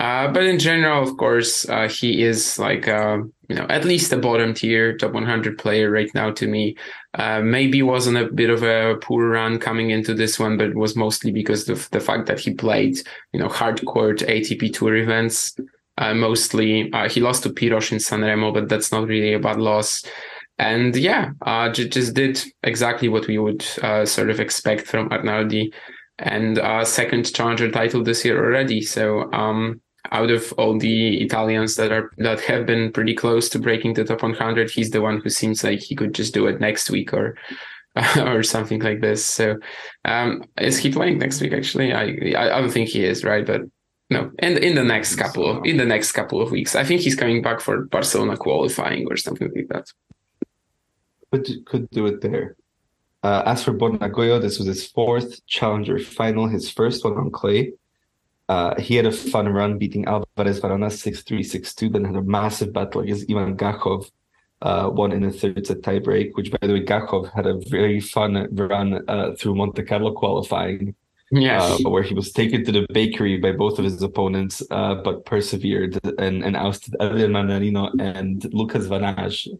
[0.00, 4.12] Uh, but in general, of course, uh, he is like uh, you know at least
[4.12, 6.76] a bottom tier top 100 player right now to me.
[7.14, 10.76] Uh, maybe wasn't a bit of a poor run coming into this one, but it
[10.76, 12.96] was mostly because of the fact that he played
[13.32, 15.56] you know hard court ATP Tour events.
[15.96, 20.02] Uh, mostly, he lost to Piros in Sanremo, but that's not really a bad loss.
[20.58, 21.30] And yeah,
[21.72, 25.72] j- just did exactly what we would sort of expect from Arnaldi
[26.18, 28.80] and uh, second challenger title this year already.
[28.80, 29.80] So um,
[30.12, 34.04] out of all the Italians that are that have been pretty close to breaking the
[34.04, 37.12] top 100, he's the one who seems like he could just do it next week
[37.12, 37.36] or
[38.18, 39.24] or something like this.
[39.24, 39.56] So,
[40.04, 41.52] um, is he playing next week?
[41.52, 42.04] Actually, I
[42.36, 43.46] I don't think he is, right?
[43.46, 43.62] But
[44.10, 47.00] no, in in the next couple of, in the next couple of weeks, I think
[47.00, 49.86] he's coming back for Barcelona qualifying or something like that.
[51.34, 52.56] Could could do it there.
[53.24, 57.72] Uh, as for Borna this was his fourth challenger final, his first one on clay.
[58.48, 62.72] Uh, he had a fun run beating Alvarez Varona 6-3, 6-2, then had a massive
[62.72, 64.10] battle against Ivan Gakhov,
[64.60, 67.98] uh, won in the third set tiebreak, which by the way, Gakhov had a very
[67.98, 70.94] fun run uh, through Monte Carlo qualifying.
[71.30, 71.62] Yeah.
[71.62, 75.24] Uh, where he was taken to the bakery by both of his opponents, uh, but
[75.24, 79.58] persevered and, and ousted Adrian Mannarino and Luca Van Assche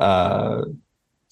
[0.00, 0.62] uh,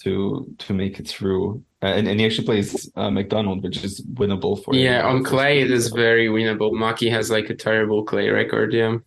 [0.02, 1.62] to to make it through.
[1.82, 5.06] Uh, and, and he actually plays uh, McDonald, which is winnable for yeah.
[5.06, 6.72] On clay, it is very winnable.
[6.72, 8.72] Maki has like a terrible clay record.
[8.72, 8.98] Yeah.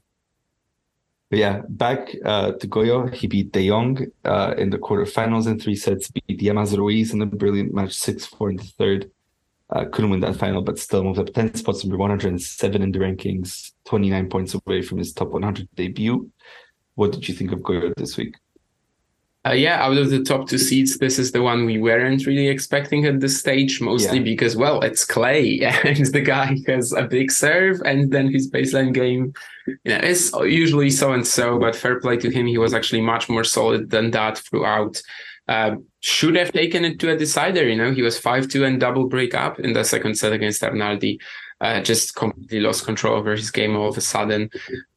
[1.29, 5.57] But yeah, back uh, to Gojo, he beat De Jong uh, in the quarterfinals in
[5.59, 9.11] three sets, beat Llamas Ruiz in a brilliant match 6 4 in the third.
[9.69, 12.99] Uh, couldn't win that final, but still moved up 10 spots, number 107 in the
[12.99, 16.29] rankings, 29 points away from his top 100 debut.
[16.95, 18.35] What did you think of Gojo this week?
[19.43, 22.47] Uh, yeah, out of the top two seeds, this is the one we weren't really
[22.47, 24.23] expecting at this stage, mostly yeah.
[24.23, 28.93] because, well, it's Clay and the guy has a big serve and then his baseline
[28.93, 29.33] game,
[29.65, 32.45] you know, is usually so and so, but fair play to him.
[32.45, 35.01] He was actually much more solid than that throughout.
[35.47, 38.79] Uh, should have taken it to a decider, you know, he was 5 2 and
[38.79, 41.17] double break up in the second set against Arnaldi
[41.61, 44.49] uh, just completely lost control over his game all of a sudden.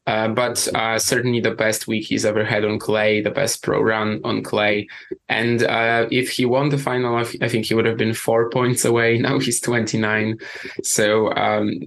[0.07, 3.81] Uh, but uh, certainly the best week he's ever had on clay, the best pro
[3.81, 4.87] run on clay.
[5.29, 8.83] And uh, if he won the final, I think he would have been four points
[8.83, 9.17] away.
[9.17, 10.39] Now he's 29.
[10.83, 11.79] So um,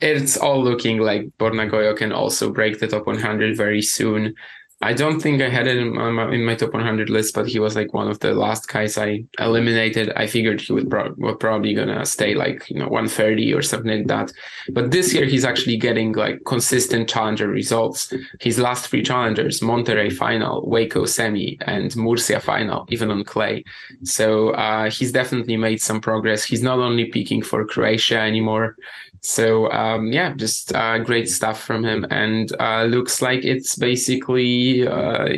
[0.00, 4.34] it's all looking like Borna Gojo can also break the top 100 very soon.
[4.82, 7.60] I don't think I had it in my, in my, top 100 list, but he
[7.60, 10.12] was like one of the last guys I eliminated.
[10.16, 13.98] I figured he would pro- were probably gonna stay like you know 130 or something
[13.98, 14.32] like that.
[14.70, 18.12] But this year he's actually getting like consistent challenger results.
[18.40, 23.64] His last three challengers: Monterrey final, Waco semi, and Murcia final, even on clay.
[24.02, 26.42] So uh, he's definitely made some progress.
[26.42, 28.76] He's not only peaking for Croatia anymore.
[29.22, 34.86] So um, yeah, just uh, great stuff from him, and uh, looks like it's basically
[34.86, 35.28] uh,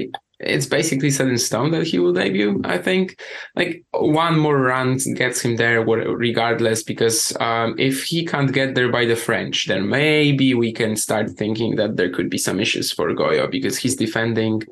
[0.40, 2.60] it's basically set in stone that he will debut.
[2.64, 3.20] I think
[3.56, 6.82] like one more run gets him there, regardless.
[6.82, 11.30] Because um, if he can't get there by the French, then maybe we can start
[11.30, 14.62] thinking that there could be some issues for Gojo because he's defending.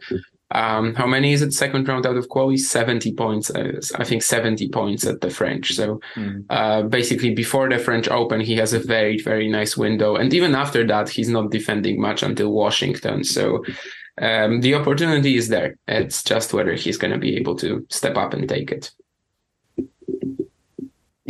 [0.54, 1.52] Um, how many is it?
[1.52, 3.50] Second round out of quali, seventy points.
[3.50, 5.72] Uh, I think seventy points at the French.
[5.72, 6.44] So mm.
[6.50, 10.54] uh, basically, before the French Open, he has a very very nice window, and even
[10.54, 13.24] after that, he's not defending much until Washington.
[13.24, 13.64] So
[14.20, 15.76] um, the opportunity is there.
[15.88, 18.92] It's just whether he's going to be able to step up and take it.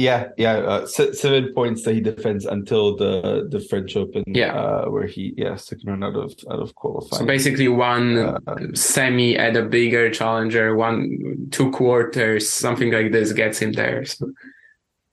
[0.03, 4.25] Yeah, yeah, uh, seven points that he defends until the the French Open.
[4.27, 7.21] Yeah, uh, where he yeah second round out of out of qualifying.
[7.21, 13.33] So basically, one uh, semi at a bigger challenger, one two quarters, something like this
[13.33, 14.05] gets him there.
[14.05, 14.33] So.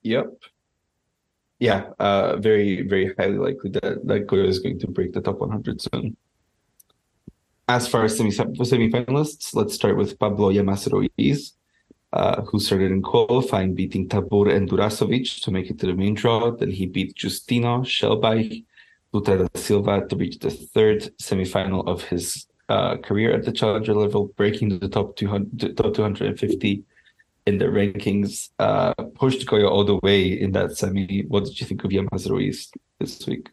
[0.01, 0.25] Yep.
[1.59, 5.37] Yeah, uh, very very highly likely that that Gojo is going to break the top
[5.37, 6.17] 100 soon.
[7.67, 11.53] As far as semi semifinalists, let's start with Pablo Ruiz,
[12.13, 16.15] uh, who started in qualifying, beating Tabor and Durasovic to make it to the main
[16.15, 16.51] draw.
[16.51, 18.65] Then he beat Justino Shelbayh,
[19.13, 23.93] Dutra da Silva to reach the third semifinal of his uh, career at the challenger
[23.93, 26.83] level, breaking the top 200, top 250
[27.45, 28.49] in the rankings.
[28.59, 31.23] Uh, pushed Gojo all the way in that semi.
[31.27, 31.91] What did you think of
[32.29, 33.49] Ruiz this week?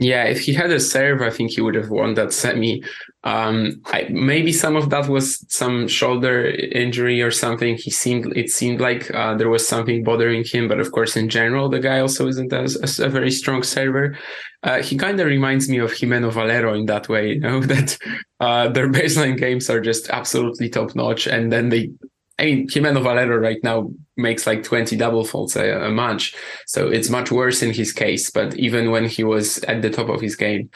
[0.00, 2.82] Yeah, if he had a serve, I think he would have won that semi.
[3.22, 7.76] Um, I, maybe some of that was some shoulder injury or something.
[7.76, 11.28] He seemed it seemed like uh, there was something bothering him, but of course, in
[11.28, 14.16] general, the guy also isn't as, a very strong server.
[14.62, 17.98] Uh, he kind of reminds me of Gimeno Valero in that way, you know, that
[18.40, 21.90] uh, their baseline games are just absolutely top notch, and then they
[22.40, 26.34] I mean, Gimeno Valero right now makes like 20 double faults a, a, match.
[26.66, 28.30] So it's much worse in his case.
[28.30, 30.70] But even when he was at the top of his game,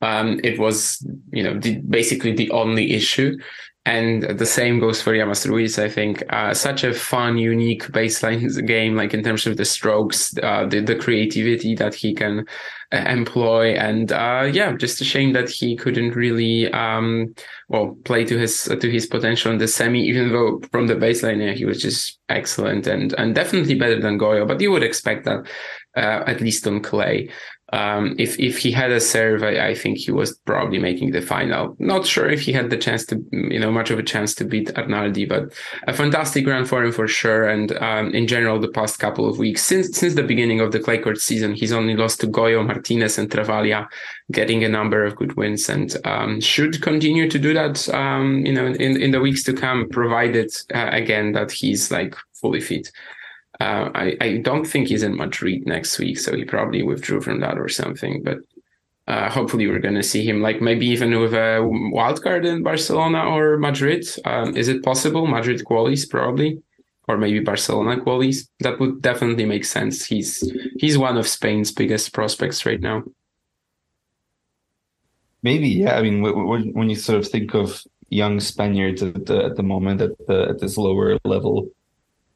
[0.00, 3.36] um, it was, you know, the, basically the only issue.
[3.90, 5.76] And the same goes for Llamas Ruiz.
[5.76, 10.32] I think uh, such a fun, unique baseline game, like in terms of the strokes,
[10.42, 12.46] uh, the, the creativity that he can
[12.92, 17.34] uh, employ, and uh, yeah, just a shame that he couldn't really um,
[17.68, 20.06] well play to his to his potential in the semi.
[20.06, 24.20] Even though from the baseline, yeah, he was just excellent and and definitely better than
[24.20, 24.46] Gojo.
[24.46, 25.46] But you would expect that
[25.96, 27.28] uh, at least on clay.
[27.72, 31.76] Um, if if he had a serve, I, think he was probably making the final.
[31.78, 34.44] Not sure if he had the chance to, you know, much of a chance to
[34.44, 35.52] beat Arnaldi, but
[35.86, 37.48] a fantastic run for him for sure.
[37.48, 40.80] And um, in general, the past couple of weeks since since the beginning of the
[40.80, 43.86] clay court season, he's only lost to Gojo, Martinez, and Travaglia,
[44.32, 47.88] getting a number of good wins, and um, should continue to do that.
[47.94, 52.16] Um, you know, in in the weeks to come, provided uh, again that he's like
[52.34, 52.90] fully fit.
[53.60, 57.40] Uh, I, I don't think he's in Madrid next week, so he probably withdrew from
[57.40, 58.22] that or something.
[58.22, 58.38] But
[59.06, 61.60] uh, hopefully, we're going to see him, like maybe even with a
[61.92, 64.06] wild card in Barcelona or Madrid.
[64.24, 65.26] Um, is it possible?
[65.26, 66.62] Madrid qualies, probably,
[67.06, 68.48] or maybe Barcelona qualies.
[68.60, 70.06] That would definitely make sense.
[70.06, 73.02] He's he's one of Spain's biggest prospects right now.
[75.42, 75.96] Maybe, yeah.
[75.96, 80.00] I mean, when, you sort of think of young Spaniards at the at the moment
[80.00, 81.68] at the at this lower level,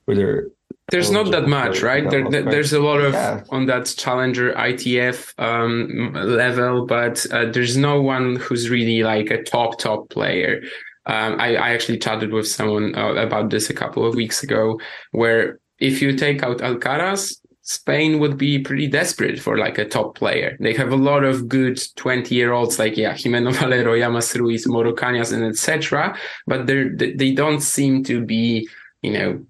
[0.05, 0.49] where they're
[0.89, 2.09] there's not that much, right?
[2.09, 3.43] There, there, there's a lot of yeah.
[3.51, 9.43] on that challenger ITF um, level, but uh, there's no one who's really like a
[9.43, 10.63] top top player.
[11.07, 14.81] Um, I, I, actually chatted with someone uh, about this a couple of weeks ago,
[15.13, 20.17] where if you take out Alcaraz, Spain would be pretty desperate for like a top
[20.17, 20.57] player.
[20.61, 24.67] They have a lot of good 20 year olds like, yeah, Gimeno Valero, Llamas Ruiz,
[24.67, 26.17] Moro Cañas, and etc.
[26.47, 28.69] But they they don't seem to be,
[29.03, 29.47] you know,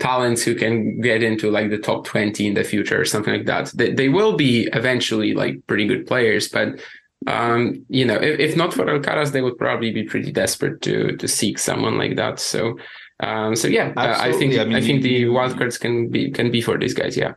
[0.00, 3.46] talents who can get into like the top 20 in the future or something like
[3.46, 3.72] that.
[3.74, 6.80] They, they will be eventually like pretty good players, but
[7.26, 11.16] um, you know, if, if not for Alcaraz, they would probably be pretty desperate to
[11.16, 12.38] to seek someone like that.
[12.38, 12.78] So,
[13.20, 16.50] um, so yeah, uh, I think I, mean, I think the wildcards can be can
[16.50, 17.16] be for these guys.
[17.16, 17.34] Yeah.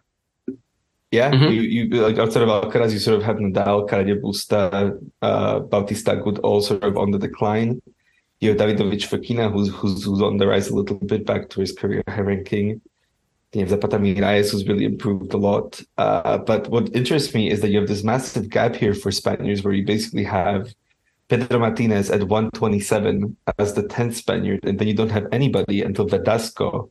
[1.11, 1.51] Yeah, mm-hmm.
[1.51, 6.15] you, you like outside of Alcaraz, you sort of have Nadal, Carreño Busta, uh, Bautista
[6.15, 7.81] Agut all sort of on the decline
[8.39, 11.59] you have Davidovich Fokina, who's, who's who's on the rise a little bit back to
[11.59, 12.81] his career high ranking.
[13.53, 15.81] You have Zapata Miralles, who's really improved a lot.
[15.97, 19.63] Uh, but what interests me is that you have this massive gap here for Spaniards,
[19.63, 20.73] where you basically have
[21.29, 26.07] Pedro Martinez at 127 as the 10th Spaniard, and then you don't have anybody until
[26.07, 26.89] Verdasco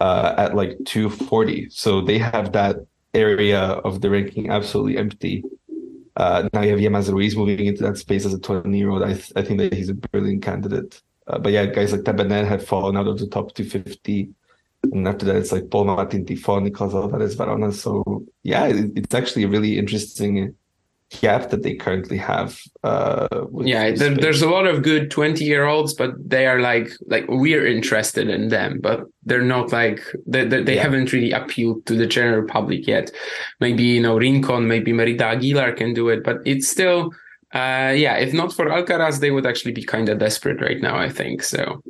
[0.00, 1.70] uh, at like 240.
[1.70, 2.76] So they have that
[3.14, 5.44] area of the ranking absolutely empty.
[6.16, 9.02] Uh, now you have Llamas Ruiz moving into that space as a 20 year old.
[9.02, 11.02] I, th- I think that he's a brilliant candidate.
[11.26, 14.30] Uh, but yeah, guys like Taberner had fallen out of the top 250.
[14.92, 17.72] And after that, it's like Pol Martin Tiffon, Nicolas Alvarez Varona.
[17.72, 20.54] So yeah, it, it's actually a really interesting
[21.20, 22.60] gap that they currently have.
[22.82, 23.28] Uh,
[23.60, 27.24] yeah, there, there's a lot of good 20 year olds, but they are like like
[27.28, 30.82] we're interested in them, but they're not like they they, they yeah.
[30.82, 33.10] haven't really appealed to the general public yet.
[33.60, 37.10] Maybe you know Rincon, maybe Merida Aguilar can do it, but it's still.
[37.52, 40.96] Uh, yeah, if not for Alcaraz, they would actually be kind of desperate right now.
[40.96, 41.80] I think so.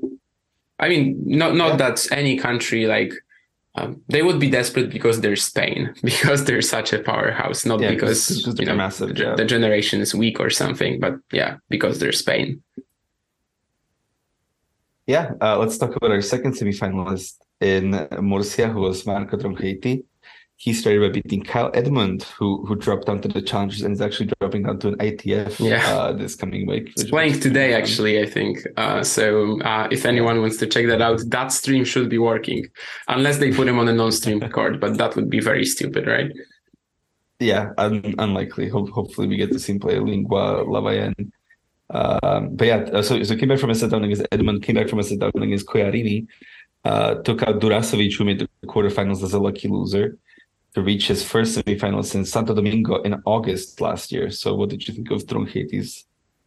[0.79, 1.77] I mean, not not yeah.
[1.77, 3.15] that any country like
[3.77, 7.91] um, they would be desperate because they're Spain, because they're such a powerhouse, not yeah,
[7.91, 9.35] because you know, massive, yeah.
[9.35, 12.63] the generation is weak or something, but yeah, because they're Spain.
[15.07, 20.05] Yeah, uh, let's talk about our second semifinalist in Murcia, who was Marco Trungelliti
[20.57, 24.01] he started by beating Kyle Edmund, who who dropped down to the challengers and is
[24.01, 25.87] actually dropping down to an ITF yeah.
[25.93, 26.91] uh, this coming week.
[26.97, 28.61] It's playing today, actually, I think.
[28.77, 32.67] Uh, so uh, if anyone wants to check that out, that stream should be working,
[33.09, 36.31] unless they put him on a non-stream card, but that would be very stupid, right?
[37.41, 38.69] Yeah, un- unlikely.
[38.69, 41.33] Ho- hopefully, we get to see him play Lingua Lavayan.
[41.91, 44.77] Um, but yeah, uh, so so came back from a set down against Edmund, came
[44.77, 46.27] back from a set down against Collarini,
[46.85, 50.17] uh, took out Durasovic, who made the quarterfinals as a lucky loser
[50.83, 54.31] reach his first semifinal since Santo Domingo in August last year.
[54.31, 56.05] So, what did you think of Trungelliti's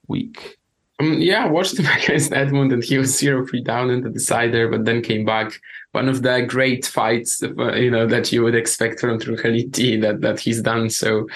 [0.07, 0.57] week?
[0.99, 4.09] Um, yeah, I watched him against Edmund and he was 0 3 down in the
[4.09, 5.59] decider, but then came back.
[5.91, 10.21] One of the great fights, uh, you know, that you would expect from Trungelliti that,
[10.21, 11.27] that he's done so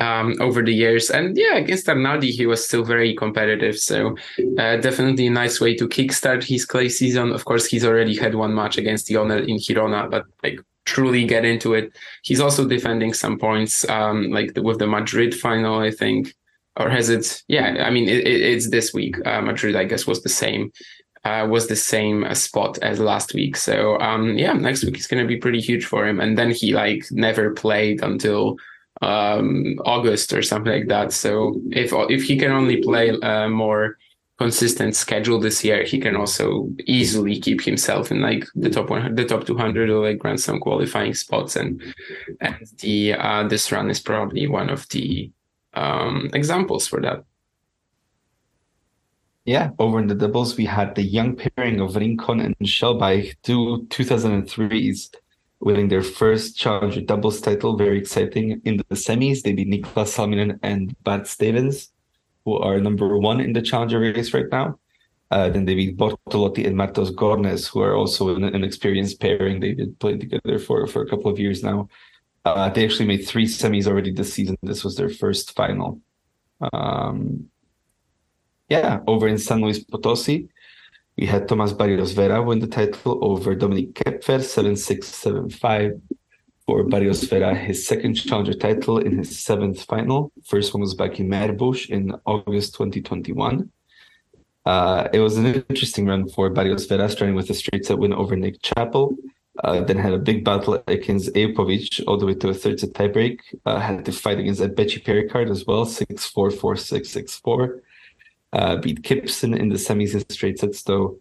[0.00, 1.10] um, over the years.
[1.10, 3.78] And yeah, against Arnaldi, he was still very competitive.
[3.78, 4.16] So
[4.58, 7.32] uh, definitely a nice way to kickstart his clay season.
[7.32, 11.44] Of course, he's already had one match against Ionel in Girona, but like truly get
[11.44, 11.86] into it.
[12.28, 16.34] He's also defending some points, um, like the, with the Madrid final, I think,
[16.80, 17.42] or has it?
[17.46, 19.14] Yeah, I mean, it, it, it's this week.
[19.26, 20.72] Uh, Madrid, I guess, was the same.
[21.24, 23.56] Uh, was the same uh, spot as last week.
[23.56, 26.20] So um, yeah, next week is going to be pretty huge for him.
[26.20, 28.56] And then he like never played until
[29.02, 31.12] um, August or something like that.
[31.12, 33.98] So if if he can only play uh, more
[34.38, 39.14] consistent schedule this year, he can also easily keep himself in like the top one,
[39.14, 41.56] the top 200 or like Grand Slam qualifying spots.
[41.56, 41.82] And
[42.40, 45.30] and the uh, this run is probably one of the
[45.74, 47.24] um, examples for that.
[49.44, 53.86] Yeah, over in the doubles, we had the young pairing of Rincon and Shelby, two
[53.88, 55.14] 2003s,
[55.60, 57.76] winning their first challenger doubles title.
[57.76, 58.60] Very exciting.
[58.64, 61.90] In the semis, they beat Niklas Salminen and Bart Stevens
[62.48, 64.78] who are number one in the challenger race right now.
[65.30, 69.60] Uh, then they beat Bortolotti and Martos Gornes, who are also an, an experienced pairing.
[69.60, 71.88] They did play together for, for a couple of years now.
[72.46, 74.56] Uh, they actually made three semis already this season.
[74.62, 76.00] This was their first final.
[76.72, 77.50] Um,
[78.70, 80.48] yeah, over in San Luis Potosi,
[81.18, 86.00] we had Tomas Barrios Vera win the title over Dominic Koepfer, 7 6 7 5
[86.68, 90.30] for Barrios Vera his second challenger title in his seventh final.
[90.44, 93.70] First one was back in Meerbusch in August 2021.
[94.66, 98.12] Uh, it was an interesting run for Barrios Vera, starting with a straight set win
[98.12, 99.16] over Nick Chappell.
[99.64, 102.90] Uh, then had a big battle against Ejupovic all the way to a third set
[102.90, 103.40] tiebreak.
[103.64, 107.82] Uh, had to fight against Mpetshi Perricard as well, 6 4 4 6 6 4.
[108.52, 111.18] Uh, beat Kypson in the semis in straight sets, though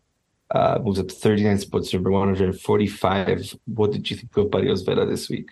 [0.52, 3.56] uh, moves up 39 spots, number 145.
[3.66, 5.50] What did you think of Barrios Vera this week?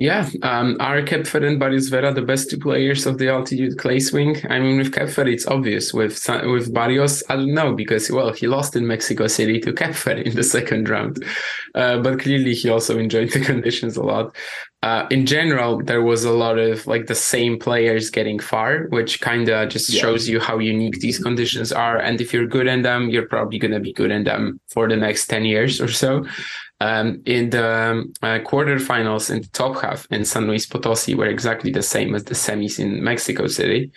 [0.00, 3.98] Yeah, um, are Koepfer and Barrios Vera the best two players of the altitude clay
[3.98, 4.36] swing?
[4.48, 5.92] I mean, with Koepfer, it's obvious.
[5.92, 10.22] With with Barrios, I don't know because well, he lost in Mexico City to Koepfer
[10.24, 11.24] in the second round,
[11.74, 14.36] uh, but clearly he also enjoyed the conditions a lot.
[14.82, 19.20] Uh, in general, there was a lot of like the same players getting far, which
[19.20, 20.00] kind of just yeah.
[20.00, 21.98] shows you how unique these conditions are.
[21.98, 24.88] And if you're good in them, you're probably going to be good in them for
[24.88, 26.24] the next 10 years or so
[26.80, 31.26] um, in the um, uh, quarterfinals in the top half in San Luis Potosi were
[31.26, 33.90] exactly the same as the semis in Mexico City.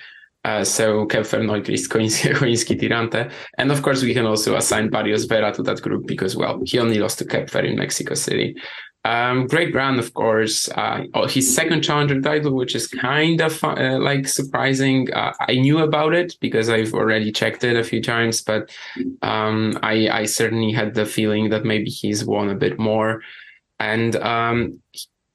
[0.43, 3.31] Uh, so Koepfer, Neuchrist, Choinski, Tirante.
[3.59, 6.79] And of course, we can also assign Barrios Vera to that group because, well, he
[6.79, 8.55] only lost to Koepfer in Mexico City.
[9.03, 10.69] Um, great run, of course.
[10.69, 15.11] Uh, oh, his second challenger title, which is kind of uh, like surprising.
[15.11, 18.69] Uh, I knew about it because I've already checked it a few times, but
[19.23, 23.21] um, I, I, certainly had the feeling that maybe he's won a bit more.
[23.79, 24.79] And um,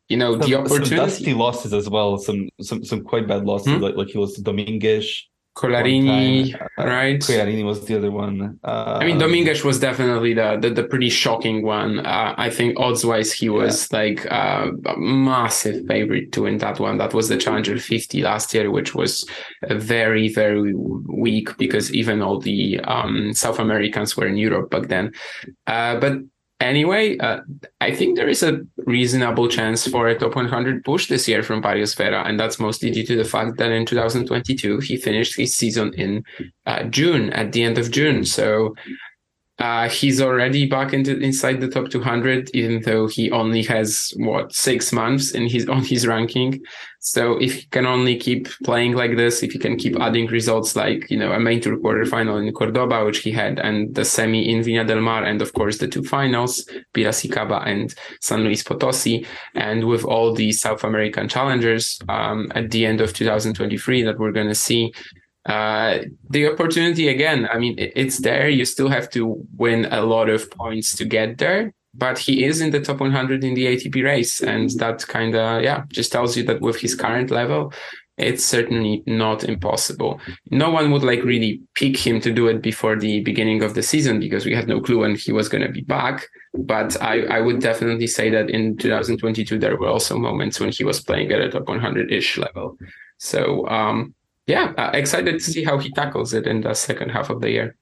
[0.09, 0.87] you know, some, the opportunity.
[0.87, 2.19] Some dusty losses as well.
[2.19, 3.83] Some some some quite bad losses, hmm?
[3.83, 5.27] like like he lost to Dominguez.
[5.57, 7.19] Collarini, uh, right?
[7.19, 8.61] Collarini was the other one.
[8.63, 12.01] Uh, I mean, Dominguez was definitely the the, the pretty shocking one.
[12.01, 13.99] Uh, I think odds wise, he was yeah.
[13.99, 16.99] like uh, a massive favorite to win that one.
[16.99, 19.27] That was the Challenger 50 last year, which was
[19.71, 25.13] very very weak because even all the um, South Americans were in Europe back then.
[25.67, 26.19] Uh, but
[26.61, 27.41] anyway, uh,
[27.81, 31.61] I think there is a reasonable chance for a top 100 push this year from
[31.61, 35.55] Barrios Vera, and that's mostly due to the fact that in 2022 he finished his
[35.55, 36.25] season in
[36.67, 38.25] uh, June, at the end of June.
[38.25, 38.75] So
[39.59, 44.55] uh, he's already back into inside the top 200, even though he only has what
[44.55, 46.61] six months in his on his ranking.
[47.01, 50.77] So if he can only keep playing like this, if he can keep adding results
[50.77, 54.51] like you know a main tour quarterfinal in Cordoba, which he had, and the semi
[54.51, 59.27] in Viña del Mar, and of course the two finals, Piracicaba and San Luis Potosi,
[59.55, 64.33] and with all the South American challengers um, at the end of 2023 that we're
[64.33, 64.93] going to see
[65.47, 68.49] uh, the opportunity again, I mean, it's there.
[68.49, 72.61] You still have to win a lot of points to get there, but he is
[72.61, 74.43] in the top 100 in the ATP race.
[74.43, 77.73] And that kind of, yeah, just tells you that with his current level,
[78.19, 80.21] it's certainly not impossible.
[80.51, 83.83] No one would like really pick him to do it before the beginning of the
[83.83, 86.27] season because we had no clue when he was going to be back.
[86.55, 90.83] But I, I would definitely say that in 2022, there were also moments when he
[90.83, 92.79] was playing at a top 100 ish level.
[93.19, 94.15] So, um,
[94.47, 97.51] yeah, uh, excited to see how he tackles it in the second half of the
[97.51, 97.77] year.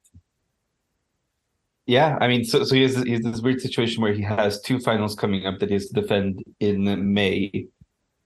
[1.86, 4.60] Yeah, I mean, so so he has, he has this weird situation where he has
[4.62, 7.66] two finals coming up that he has to defend in May.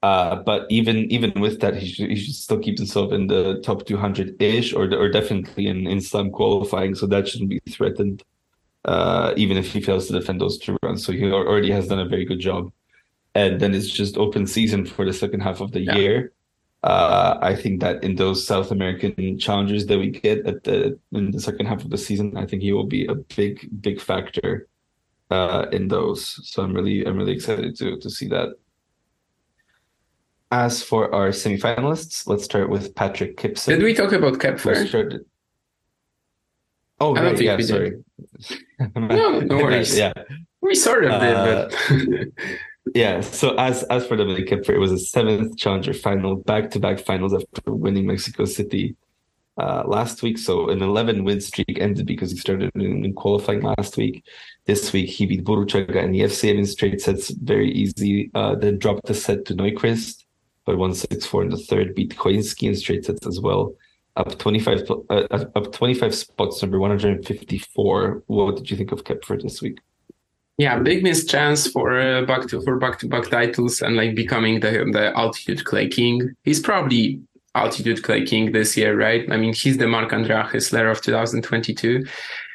[0.00, 3.60] Uh, but even even with that, he should, he should still keep himself in the
[3.64, 6.94] top 200 ish, or or definitely in in slam qualifying.
[6.94, 8.22] So that shouldn't be threatened,
[8.84, 11.04] uh, even if he fails to defend those two runs.
[11.04, 12.70] So he already has done a very good job,
[13.34, 15.96] and then it's just open season for the second half of the yeah.
[15.96, 16.32] year.
[16.84, 21.32] Uh, I think that in those South American challenges that we get at the in
[21.32, 24.68] the second half of the season, I think he will be a big big factor
[25.30, 26.38] uh, in those.
[26.48, 28.54] So I'm really I'm really excited to to see that.
[30.50, 33.74] As for our semifinalists, let's start with Patrick Kypson.
[33.74, 35.20] Did we talk about Koepfer?
[37.00, 37.92] Oh, I right, yeah, sorry.
[38.96, 39.96] no, no worries.
[39.96, 40.12] yeah,
[40.60, 42.24] we sort of did, but uh,
[42.94, 43.20] yeah.
[43.20, 46.98] So as as for Dominic Koepfer, it was a seventh challenger final, back to back
[46.98, 48.96] finals after winning Mexico City
[49.58, 50.38] uh, last week.
[50.38, 54.24] So an 11 win streak ended because he started in, in qualifying last week.
[54.66, 58.30] This week he beat Burruchaga and Yevseyev in straight sets, very easy.
[58.34, 60.24] Uh, then dropped the set to Neuchrist,
[60.64, 61.94] but one six four in the third.
[61.94, 63.74] Beat Choinski in straight sets as well.
[64.16, 68.24] Up 25, uh, up 25 spots, number 154.
[68.26, 69.78] What did you think of Koepfer this week?
[70.58, 74.16] Yeah, big missed chance for uh, back to for back to back titles and like
[74.16, 76.34] becoming the the altitude clay king.
[76.42, 77.20] He's probably
[77.54, 79.24] altitude clay king this year, right?
[79.30, 82.04] I mean, he's the Marc Andrea Huesler of 2022.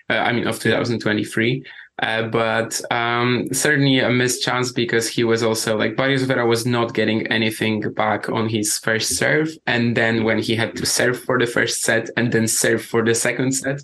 [0.10, 1.64] Uh, I mean, of 2023.
[2.02, 6.66] Uh, but um, certainly a missed chance because he was also like Barrios Vera was
[6.66, 11.24] not getting anything back on his first serve, and then when he had to serve
[11.24, 13.80] for the first set and then serve for the second set,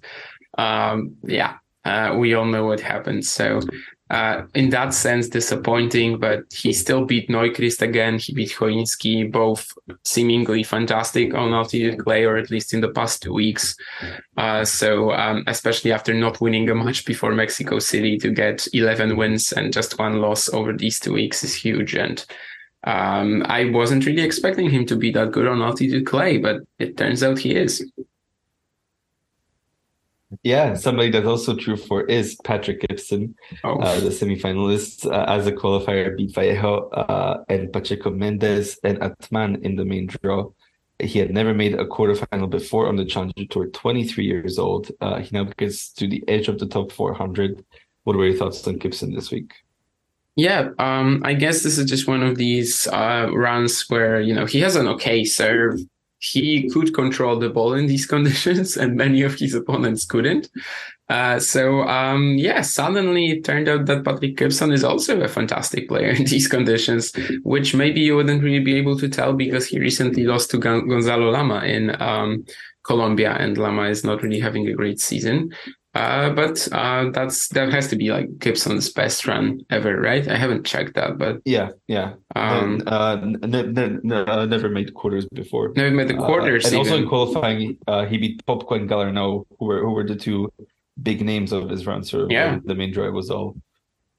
[0.58, 3.24] um, yeah, uh, we all know what happened.
[3.26, 3.62] So
[4.10, 8.18] uh, in that sense, disappointing, but he still beat Neuchrist again.
[8.18, 9.72] He beat Choinski, both
[10.04, 13.76] seemingly fantastic on altitude clay, or at least in the past two weeks.
[14.36, 19.16] Uh, so, um, especially after not winning a match before Mexico City, to get 11
[19.16, 21.94] wins and just one loss over these two weeks is huge.
[21.94, 22.26] And
[22.86, 26.98] um, I wasn't really expecting him to be that good on altitude clay, but it
[26.98, 27.86] turns out he is.
[30.44, 33.80] Yeah, somebody that's also true for is Patrick Kypson, oh.
[33.80, 39.62] uh, the semifinalist uh, as a qualifier, beat Vallejo uh, and Pacheco Mendez and Atmane
[39.64, 40.52] in the main draw.
[41.00, 44.92] He had never made a quarterfinal before on the Challenger Tour, 23 years old.
[45.02, 47.64] Uh, he now gets to the edge of the top 400.
[48.04, 49.54] What were your thoughts on Kypson this week?
[50.36, 54.46] Yeah, um, I guess this is just one of these uh, runs where you know
[54.46, 55.80] he has an okay serve,
[56.20, 60.50] he could control the ball in these conditions, and many of his opponents couldn't.
[61.10, 65.88] Uh, so um, yeah, suddenly it turned out that Patrick Kypson is also a fantastic
[65.88, 67.12] player in these conditions,
[67.44, 71.32] which maybe you wouldn't really be able to tell because he recently lost to Gonzalo
[71.32, 72.46] Lama in um,
[72.84, 75.52] Colombia, and Lama is not really having a great season.
[76.00, 80.26] Uh, but uh, that's that has to be like Kypson's best run ever, right?
[80.30, 82.14] I haven't checked that, but yeah, yeah.
[82.38, 85.74] Um, uh, never made quarters before.
[85.76, 86.80] Never made the uh, quarters, and even.
[86.80, 90.54] also in qualifying, uh, he beat Popko and Galarneau, who were who were the two
[91.04, 92.06] big names of his run.
[92.06, 93.58] So yeah, the main drive was all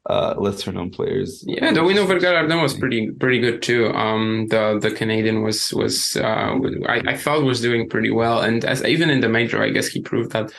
[0.04, 1.42] uh, lesser known players.
[1.46, 3.86] Yeah, the win over Galarneau was pretty pretty good too.
[3.94, 8.66] Um, the the Canadian was was uh, I, I thought was doing pretty well, and
[8.66, 10.52] as even in the major, I guess he proved that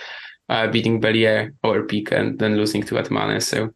[0.52, 3.42] uh, beating Bellier or peak and then losing to Atmane.
[3.42, 3.74] So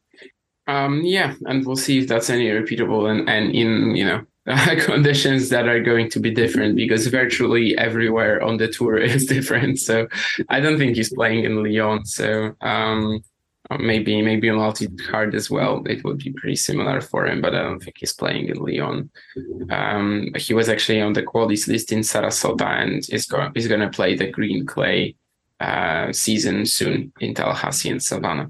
[0.68, 4.26] um, yeah, and we'll see if that's any repeatable and, and in, you know,
[4.82, 9.80] conditions that are going to be different because virtually everywhere on the tour is different.
[9.80, 10.08] So
[10.50, 12.06] I don't think he's playing in Leon.
[12.06, 13.24] So um,
[13.80, 15.84] maybe maybe on altitude as well.
[15.86, 19.10] It would be pretty similar for him, but I don't think he's playing in Leon.
[19.70, 23.82] Um, he was actually on the qualities list in Sarasota and is going is going
[23.82, 25.16] to play the green clay
[25.60, 28.50] uh, season soon in Tallahassee and Savannah.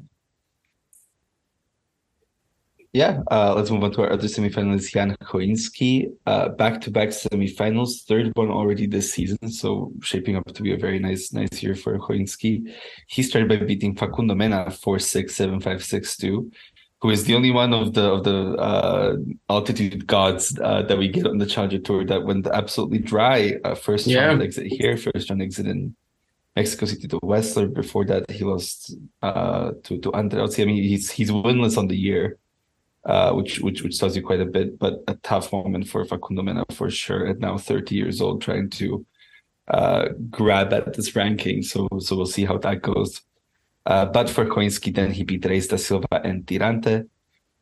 [2.94, 6.14] Yeah, uh, let's move on to our other semifinalist, Jan Choinski.
[6.26, 10.98] Uh, back-to-back semifinals, third one already this season, so shaping up to be a very
[10.98, 12.74] nice, nice year for Choinski.
[13.08, 16.50] He started by beating Facundo Mena four six seven five six two,
[17.02, 19.18] who is the only one of the of the uh,
[19.50, 23.56] altitude gods uh, that we get on the Challenger Tour that went absolutely dry.
[23.66, 24.28] Uh, first yeah.
[24.28, 25.98] round exit here, first round exit in
[26.56, 27.74] Mexico City to Wessler.
[27.74, 30.64] Before that, he lost uh, to to Andreozzi.
[30.64, 32.38] I mean, he's he's winless on the year
[33.06, 34.80] uh, which which which tells you quite a bit.
[34.80, 37.28] But a tough moment for Facundo Mena for sure.
[37.28, 39.06] At now 30 years old, trying to
[39.68, 41.62] uh, grab at this ranking.
[41.62, 43.22] So so we'll see how that goes.
[43.86, 47.08] Uh, but for Choinski, then he beat Reis da Silva and Tirante.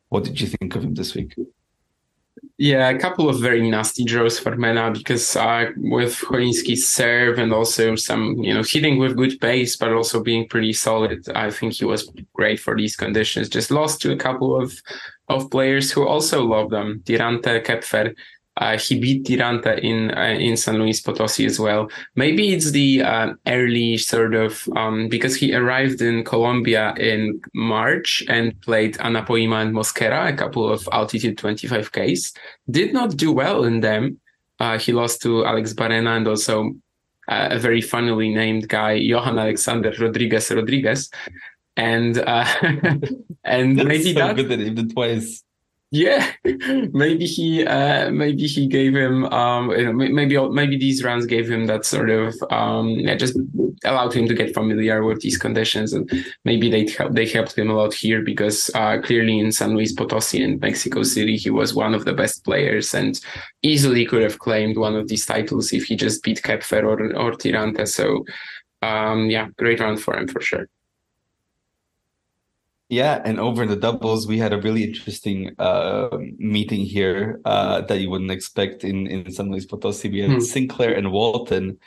[0.08, 1.34] What did you think of him this week?
[2.56, 7.52] Yeah, a couple of very nasty draws for Mena because uh, with Choinski's serve and
[7.52, 11.72] also some, you know, hitting with good pace, but also being pretty solid, I think
[11.72, 13.48] he was great for these conditions.
[13.48, 14.80] Just lost to a couple of
[15.28, 17.02] of players who also love them.
[17.04, 18.14] Tirante Koepfer,
[18.56, 21.88] uh, he beat Tirante in uh, in San Luis Potosi as well.
[22.14, 28.22] Maybe it's the uh, early sort of um, because he arrived in Colombia in March
[28.28, 32.36] and played Anapoima and Mosquera, a couple of altitude 25ks.
[32.70, 34.20] Did not do well in them.
[34.60, 36.74] Uh, he lost to Alex Barrena and also
[37.28, 41.10] uh, a very funnily named guy, Johan Alexander Rodriguez Rodriguez
[41.76, 42.46] and uh,
[43.44, 45.42] and That's maybe so that good that he did twice.
[45.94, 46.32] Yeah,
[46.92, 51.84] maybe he uh, maybe he gave him um, maybe maybe these runs gave him that
[51.84, 53.38] sort of um, yeah, just
[53.84, 56.10] allowed him to get familiar with these conditions, and
[56.44, 60.42] maybe they they helped him a lot here because uh, clearly in San Luis Potosi
[60.42, 63.20] and Mexico City he was one of the best players and
[63.62, 67.30] easily could have claimed one of these titles if he just beat Koepfer or or
[67.34, 67.86] Tirante.
[67.86, 68.24] So
[68.82, 70.66] um, yeah, great run for him for sure.
[72.94, 77.80] Yeah, and over in the doubles, we had a really interesting uh, meeting here uh,
[77.80, 80.08] that you wouldn't expect in in San Luis Potosi.
[80.08, 80.38] We had hmm.
[80.38, 81.78] Sinclair and Walton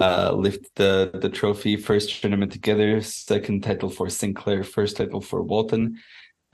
[0.00, 1.76] uh, lift the the trophy.
[1.76, 5.98] First tournament together, second title for Sinclair, first title for Walton,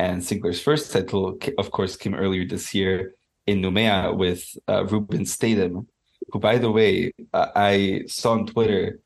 [0.01, 3.15] and Sinclair's first title, of course, came earlier this year
[3.47, 5.87] in Noumea with uh, Ruben Statham,
[6.33, 8.99] who, by the way, uh, I saw on Twitter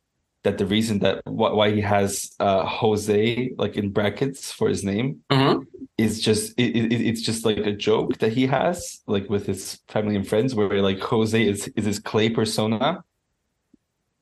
[0.44, 5.22] that the reason that why he has uh, Jose like in brackets for his name
[5.30, 5.60] uh-huh.
[5.98, 9.80] is just it, it, it's just like a joke that he has like with his
[9.88, 13.02] family and friends where like Jose is is his clay persona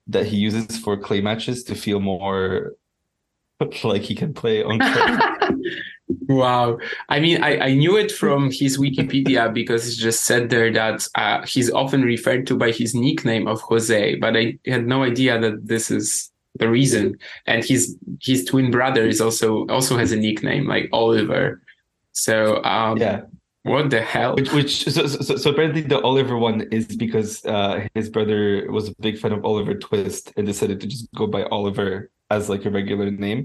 [0.07, 2.73] that he uses for clay matches to feel more
[3.85, 5.57] like he can play on clay.
[6.29, 6.79] Wow.
[7.09, 11.07] I mean, I, I knew it from his Wikipedia because it just said there that
[11.15, 15.39] uh, he's often referred to by his nickname of Jose, but I had no idea
[15.39, 17.19] that this is the reason.
[17.47, 21.63] And his his twin brother is also also has a nickname like Oliver.
[22.13, 23.23] So um, yeah.
[23.65, 24.35] What the hell?
[24.35, 28.89] Which, which so, so, so apparently the Oliver one is because uh, his brother was
[28.89, 32.65] a big fan of Oliver Twist and decided to just go by Oliver as like
[32.65, 33.41] a regular name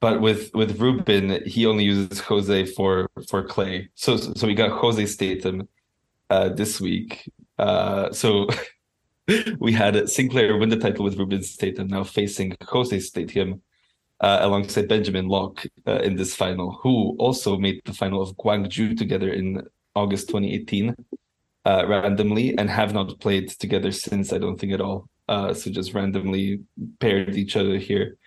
[0.00, 3.90] but with with Ruben, he only uses Jose for for clay.
[3.94, 5.68] So so we got Jose Statham
[6.30, 7.30] uh, this week.
[7.58, 8.48] Uh, so
[9.58, 13.60] we had Sinclair win the title with Ruben Statham, now facing Jose Statham
[14.20, 18.96] uh, alongside Benjamin Lock uh, in this final, who also made the final of Guangzhou
[18.96, 19.62] together in
[19.94, 20.96] August 2018
[21.66, 24.32] uh, randomly and have not played together since.
[24.32, 25.10] I don't think at all.
[25.30, 26.60] Uh, so just randomly
[26.98, 28.18] paired each other here.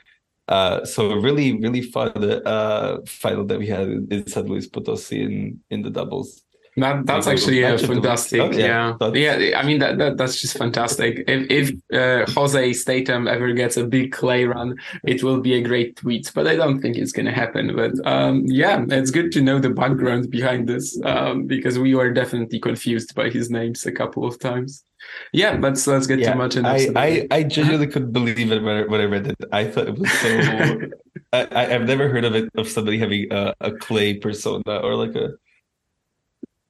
[0.47, 2.12] Uh, so really, really fun
[2.45, 6.43] uh, final that we had in San Luis Potosi in in the doubles.
[6.76, 8.41] That that's actually a fantastic.
[8.41, 9.60] Oh, yeah, yeah, yeah.
[9.60, 11.24] I mean that, that that's just fantastic.
[11.28, 15.62] If if uh, Jose Statham ever gets a big clay run, it will be a
[15.62, 16.32] great tweet.
[16.34, 17.76] But I don't think it's going to happen.
[17.76, 22.12] But um, yeah, it's good to know the background behind this um, because we were
[22.12, 24.84] definitely confused by his names a couple of times.
[25.32, 28.61] Yeah, let's let's get yeah, too much into I, I, I genuinely couldn't believe it
[28.61, 29.38] when I, when I read it.
[29.51, 30.78] I thought it was so.
[31.34, 35.16] I, I've never heard of it of somebody having a, a clay persona or like
[35.16, 35.30] a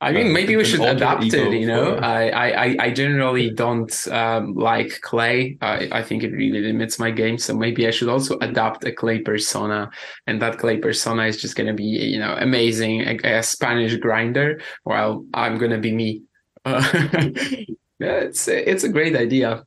[0.03, 1.53] I mean, maybe we should adapt it.
[1.53, 2.03] You know, for...
[2.03, 5.57] I, I, I generally don't um, like clay.
[5.61, 7.37] I, I think it really limits my game.
[7.37, 9.89] So maybe I should also adapt a clay persona,
[10.27, 14.59] and that clay persona is just gonna be, you know, amazing, a, a Spanish grinder,
[14.83, 16.23] while I'm gonna be me.
[16.65, 16.81] Uh,
[18.03, 19.63] yeah, it's it's a great idea.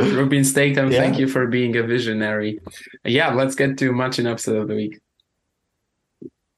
[0.00, 0.98] Ruben Statham, yeah.
[0.98, 2.58] thank you for being a visionary.
[3.04, 4.98] Yeah, let's get to matching upset of the week.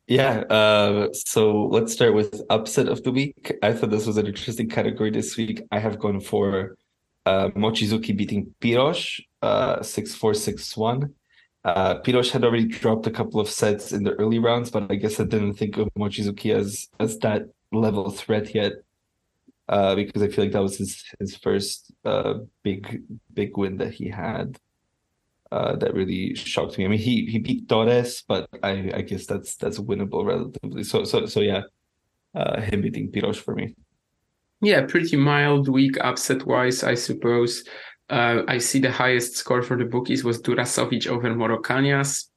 [0.07, 3.53] Yeah, uh, so let's start with upset of the week.
[3.62, 5.62] I thought this was an interesting category this week.
[5.72, 6.76] I have gone for
[7.24, 11.11] uh, Mochizuki beating Piros, uh, 6-4, 6-1.
[11.64, 14.97] Uh, Piros had already dropped a couple of sets in the early rounds, but I
[14.97, 18.72] guess I didn't think of Mochizuki as as that level threat yet,
[19.69, 23.03] uh, because I feel like that was his his first uh, big
[23.33, 24.59] big win that he had.
[25.53, 26.85] Uh, that really shocked me.
[26.85, 30.85] I mean, he he beat Torres, but I I guess that's that's winnable relatively.
[30.85, 31.62] So so so yeah,
[32.35, 33.75] uh, him beating Piros for me.
[34.61, 37.65] Yeah, pretty mild week upset wise, I suppose.
[38.11, 42.29] Uh, I see the highest score for the bookies was Durasovic over Moro Cañas,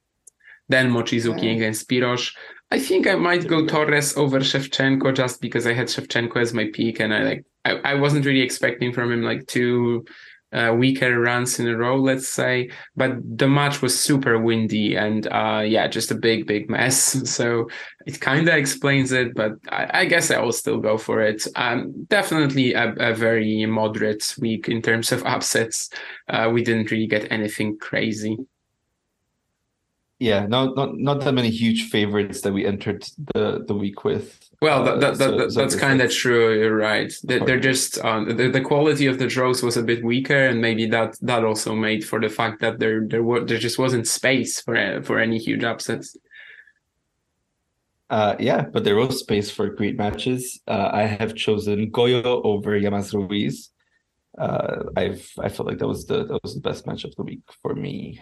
[0.70, 1.52] then Mochizuki yeah.
[1.52, 2.34] against Piros.
[2.70, 6.70] I think I might go Torres over Shevchenko just because I had Shevchenko as my
[6.74, 10.06] peak and I like I, I wasn't really expecting from him like two
[10.54, 12.70] uh, weaker runs in a row, let's say.
[12.96, 17.16] But the match was super windy and uh, yeah, just a big, big mess.
[17.38, 17.68] So
[18.06, 21.46] it kind of explains it, but I, I, guess I will still go for it.
[21.56, 25.90] Um, definitely a, a, very moderate week in terms of upsets.
[26.30, 28.38] Uh, we didn't really get anything crazy.
[30.20, 33.06] Yeah, not not not that many huge favorites that we entered
[33.36, 34.40] the the week with.
[34.60, 36.58] Well, that, that, that, that that's kind of true.
[36.58, 37.14] You're right.
[37.22, 40.60] They're, they're just um, the, the quality of the draws was a bit weaker, and
[40.60, 44.08] maybe that that also made for the fact that there there were there just wasn't
[44.08, 46.18] space for for any huge upsets.
[48.10, 50.60] Uh, yeah, but there was space for great matches.
[50.68, 53.70] Uh, I have chosen Gojo over Llamas Ruiz.
[54.36, 57.24] Uh, I've I felt like that was the that was the best match of the
[57.24, 58.20] week for me.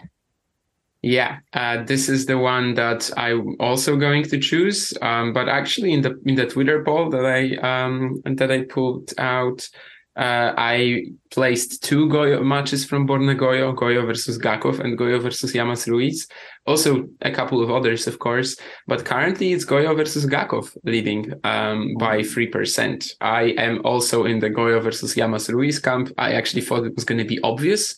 [1.06, 4.92] Yeah, uh, this is the one that I'm also going to choose.
[5.00, 9.14] Um, but actually, in the in the Twitter poll that I um, that I pulled
[9.16, 9.68] out,
[10.16, 15.54] uh, I placed two Gojo matches from Borna Gojo, Gojo versus Gakhov and Gojo versus
[15.54, 16.26] Llamas Ruiz.
[16.66, 18.56] Also, a couple of others, of course.
[18.88, 23.12] But currently, it's Gojo versus Gakhov leading um, by three percent.
[23.20, 26.10] I am also in the Gojo versus Llamas Ruiz camp.
[26.18, 27.94] I actually thought it was going to be obvious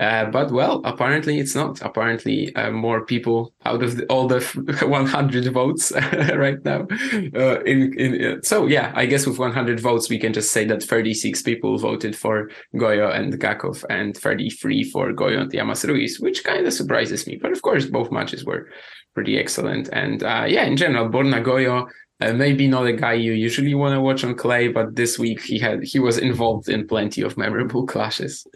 [0.00, 1.80] uh, but well, apparently it's not.
[1.80, 4.40] Apparently, uh, more people out of the, all the
[4.82, 5.92] 100 votes
[6.34, 6.86] right now.
[7.34, 10.82] Uh, in, in so yeah, I guess with 100 votes, we can just say that
[10.82, 16.42] 36 people voted for Gojo and Gakhov, and 33 for Gojo and Llamas Ruiz, which
[16.42, 17.38] kind of surprises me.
[17.40, 18.68] But of course, both matches were
[19.14, 19.88] pretty excellent.
[19.92, 21.88] And uh, yeah, in general, Borna Gojo.
[22.20, 25.42] Uh, maybe not a guy you usually want to watch on clay, but this week
[25.42, 28.46] he had he was involved in plenty of memorable clashes.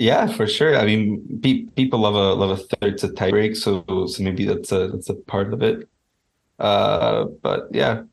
[0.00, 0.78] Yeah, for sure.
[0.78, 4.72] I mean, pe- people love a love a third to tiebreak, so so maybe that's
[4.72, 5.86] a that's a part of it.
[6.58, 8.04] Uh, but yeah,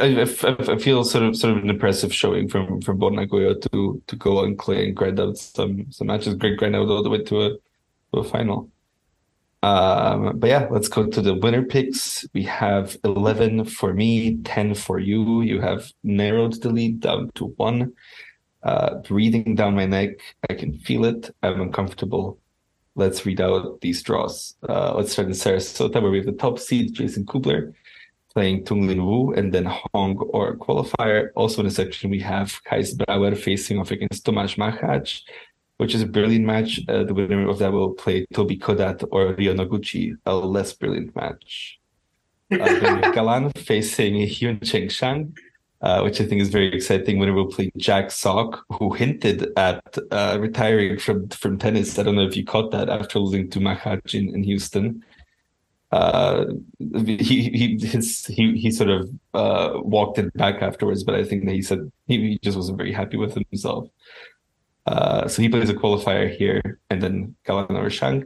[0.00, 4.16] I, feel sort of sort of an impressive showing from from Borna Gojo to to
[4.16, 6.34] go and clay and grind out some some matches.
[6.34, 8.68] Great grind out all the way to a to a final.
[9.62, 12.26] Um, but yeah, let's go to the winner picks.
[12.34, 15.42] We have eleven for me, ten for you.
[15.42, 17.92] You have narrowed the lead down to one
[18.66, 20.18] uh, breathing down my neck.
[20.50, 21.30] I can feel it.
[21.42, 22.38] I'm uncomfortable.
[22.96, 24.56] Let's read out these draws.
[24.68, 27.74] Uh, let's start in Sarasota, where we have the top seed, Jason Kubler,
[28.34, 31.28] playing Tung Lin Wu, and then Hong or qualifier.
[31.36, 35.22] Also in the section, we have Gijs Brouwer facing off against Tomas Machac,
[35.76, 36.80] which is a brilliant match.
[36.88, 41.14] Uh, the winner of that will play Toby Kodat or Rio Noguchi, a less brilliant
[41.14, 41.78] match.
[42.50, 45.36] Uh, Galan facing Juncheng Shang,
[45.82, 47.18] uh, which I think is very exciting.
[47.18, 51.98] When we'll play Jack Sock, who hinted at uh, retiring from from tennis.
[51.98, 55.04] I don't know if you caught that after losing to Machac in, in Houston.
[55.92, 56.46] Uh,
[56.78, 61.44] he he his, he he sort of uh, walked it back afterwards, but I think
[61.44, 63.88] that he said he, he just wasn't very happy with himself.
[64.86, 68.24] Uh, so he plays a qualifier here, and then Galan or Shang.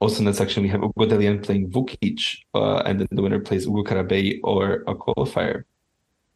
[0.00, 3.40] Also in that section, we have Ugo Dellien playing Vukic, uh, and then the winner
[3.40, 5.64] plays Ugo Carabelli or a qualifier.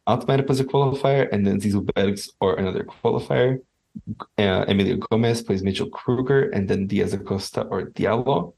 [0.07, 3.59] Altmaier plays a qualifier, and then Zizou Bergs or another qualifier.
[4.37, 8.53] Uh, Emilio Gomez plays Mitchell Krueger, and then Diaz Acosta or Diallo.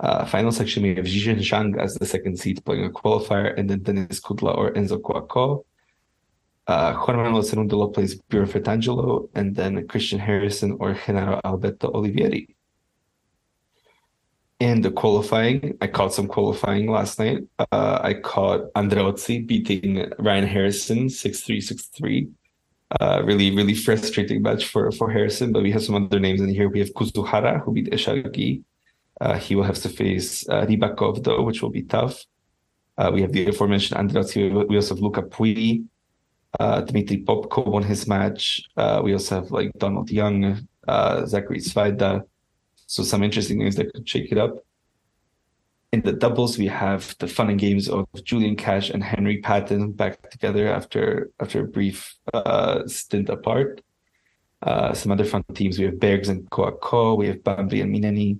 [0.00, 3.68] Uh, final section, we have Zhizhen Zhang as the second seed playing a qualifier, and
[3.68, 5.64] then Denis Kudla or Enzo Couacaud.
[6.66, 12.54] Uh, Juan Manuel Cerundolo plays Bjorn Fratangelo, and then Christian Harrison or Genaro Alberto Olivieri
[14.60, 17.38] in the qualifying, I caught some qualifying last night.
[17.58, 21.56] Uh, I caught Andreozzi beating Ryan Harrison 6-3,
[22.02, 22.30] 6-3.
[23.00, 26.48] Uh, really, really frustrating match for, for Harrison, but we have some other names in
[26.48, 26.68] here.
[26.68, 28.62] We have Kuzuhara, who beat Eshagi.
[29.20, 32.24] Uh, he will have to face uh, though, which will be tough.
[32.98, 34.68] Uh, we have the aforementioned Andreozzi.
[34.68, 35.84] We also have Luca Pouille.
[36.58, 38.60] Uh, Dmitry Popko won his match.
[38.76, 42.24] We also have like Donald Young, Zachary Svajda,
[42.90, 44.56] so some interesting names that could shake it up.
[45.92, 49.92] In the doubles, we have the fun and games of Julian Cash and Henry Patton
[49.92, 53.80] back together after after a brief uh, stint apart.
[54.60, 55.78] Uh, some other fun teams.
[55.78, 57.16] We have Bergs and Couacaud.
[57.16, 58.38] We have Bambi and Mineni.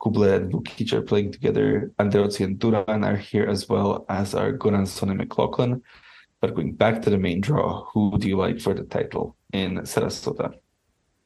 [0.00, 1.92] Kubler and Vukic are playing together.
[1.98, 5.82] Andreozzi and Duran are here as well as are Goransson and McLachlan.
[6.40, 9.80] But going back to the main draw, who do you like for the title in
[9.80, 10.54] Sarasota?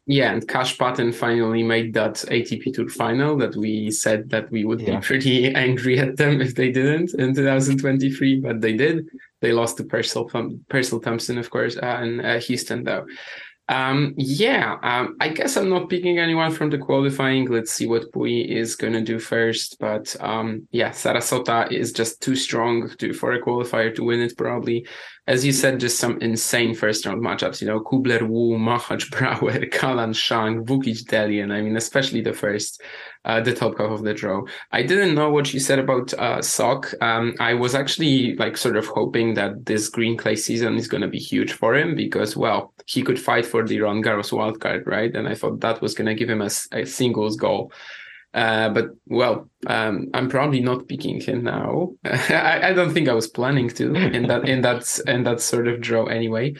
[0.06, 4.64] Yeah, and Cash Patton finally made that ATP Tour final that we said that we
[4.64, 4.96] would yeah.
[4.96, 9.06] be pretty angry at them if they didn't in 2023, but they did.
[9.40, 10.30] They lost to Purcell,
[10.68, 13.06] Purcell Thompson, of course, uh, in uh, Houston, though.
[13.68, 17.50] Um, yeah, um, I guess I'm not picking anyone from the qualifying.
[17.50, 19.78] Let's see what Pouille is going to do first.
[19.80, 24.36] But um, yeah, Sarasota is just too strong to, for a qualifier to win it,
[24.36, 24.86] probably
[25.26, 27.60] as you said, just some insane first round matchups.
[27.60, 31.50] You know, Kubler Wu, Machac Brouwer, Galan Shang, Vukic Dellien.
[31.50, 32.82] I mean, especially the first,
[33.24, 34.42] uh, the top half of the draw.
[34.72, 36.92] I didn't know what you said about uh, Sock.
[37.00, 41.02] Um, I was actually like sort of hoping that this green clay season is going
[41.02, 44.86] to be huge for him because, well, he could fight for the Roland Garros wildcard,
[44.86, 45.14] right?
[45.14, 47.72] And I thought that was going to give him a, a singles goal.
[48.34, 51.92] Uh, but well, um, I'm probably not picking him now.
[52.04, 55.68] I, I, don't think I was planning to in that in that in that sort
[55.68, 56.54] of draw anyway.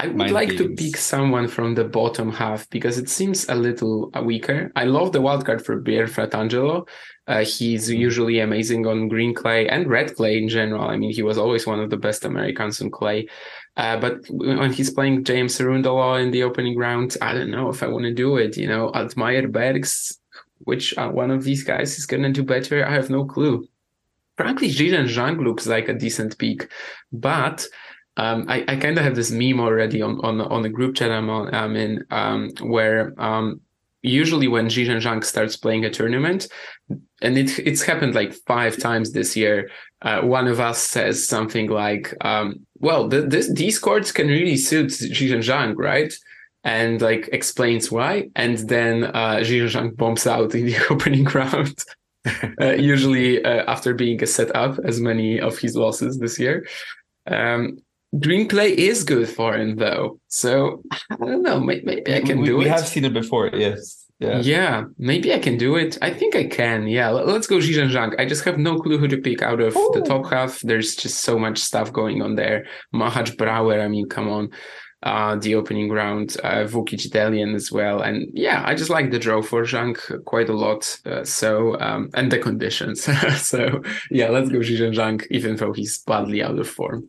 [0.00, 0.60] I would Mind like games.
[0.60, 4.70] to pick someone from the bottom half because it seems a little weaker.
[4.76, 6.86] I love the wildcard for Bier Fratangelo.
[7.26, 8.00] Uh, he's mm-hmm.
[8.00, 10.84] usually amazing on green clay and red clay in general.
[10.84, 13.28] I mean, he was always one of the best Americans on clay.
[13.76, 17.82] Uh, but when he's playing James Cerundolo in the opening round, I don't know if
[17.82, 18.56] I want to do it.
[18.56, 20.16] You know, Altmaier Bergs,
[20.58, 23.66] which uh, one of these guys is going to do better, I have no clue.
[24.36, 26.70] Frankly, Zhizhen Zhang looks like a decent pick,
[27.12, 27.66] but
[28.18, 31.10] um, I, I kind of have this meme already on on on the group chat
[31.10, 33.60] I'm on I'm in um, where um,
[34.02, 36.48] usually when Zhizhen Zhang starts playing a tournament,
[37.22, 39.70] and it it's happened like five times this year.
[40.02, 44.56] Uh, one of us says something like, um, "Well, the, this, these chords can really
[44.56, 46.12] suit Zhizhen Zhang, right?"
[46.64, 48.28] and like explains why.
[48.34, 51.84] And then uh, Zhang bombs out in the opening round,
[52.60, 56.66] uh, usually uh, after being a set up as many of his losses this year.
[57.26, 57.78] Um,
[58.18, 61.60] green clay is good for him though, so I don't know.
[61.60, 62.68] Maybe, maybe I can we, do we it.
[62.68, 64.04] We have seen it before, yes.
[64.20, 64.40] Yeah.
[64.40, 65.96] yeah, maybe I can do it.
[66.02, 66.88] I think I can.
[66.88, 68.18] Yeah, let's go Zhizhen Zhang.
[68.18, 69.92] I just have no clue who to pick out of Ooh.
[69.94, 70.58] the top half.
[70.62, 72.66] There's just so much stuff going on there.
[72.92, 74.50] Machac Brouwer, I mean, come on
[75.02, 78.00] uh, the opening round, uh, Vukic Dellien as well.
[78.00, 80.98] And yeah, I just like the draw for Zhang quite a lot.
[81.06, 83.02] Uh, so, um, and the conditions.
[83.40, 87.08] so yeah, let's go Zhizhen Zhang, even though he's badly out of form.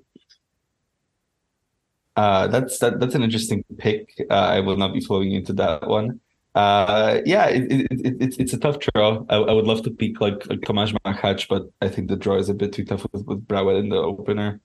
[2.19, 4.13] Uh, that's that, that's an interesting pick.
[4.29, 6.19] Uh, I will not be flowing into that one.
[6.53, 9.23] Uh, yeah, it, it, it, it's it's a tough draw.
[9.29, 12.35] I, I would love to pick like, like Tomas Machac, but I think the draw
[12.35, 14.59] is a bit too tough with, with in the opener.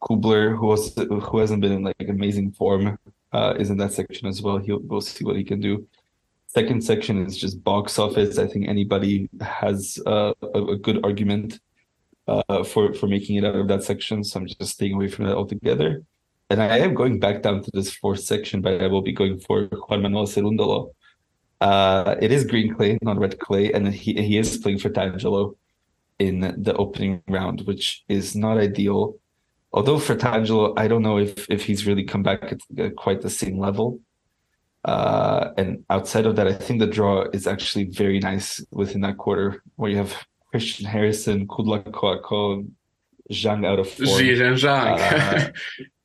[0.00, 2.96] Kubler, who was who hasn't been in like amazing form,
[3.32, 4.58] uh, is in that section as well.
[4.58, 5.88] He'll we'll see what he can do.
[6.46, 8.38] Second section is just box office.
[8.38, 11.58] I think anybody has uh, a, a, good argument
[12.28, 14.22] uh, for for making it out of that section.
[14.22, 16.04] So I'm just staying away from that altogether.
[16.48, 19.40] And I am going back down to this fourth section, but I will be going
[19.40, 20.92] for Juan Manuel Cerundolo.
[21.60, 25.56] Uh, it is green clay, not red clay, and he he is playing Fratangelo
[26.18, 29.16] in the opening round, which is not ideal
[29.76, 33.58] although Fratangelo, I don't know if if he's really come back at quite the same
[33.58, 34.00] level.
[34.84, 39.18] Uh, and outside of that, I think the draw is actually very nice within that
[39.18, 40.14] quarter, where you have
[40.50, 42.68] Christian Harrison, Kudla Couacaud,
[43.32, 44.08] Zhang out of form.
[44.08, 44.98] Zhang.
[44.98, 45.50] Uh,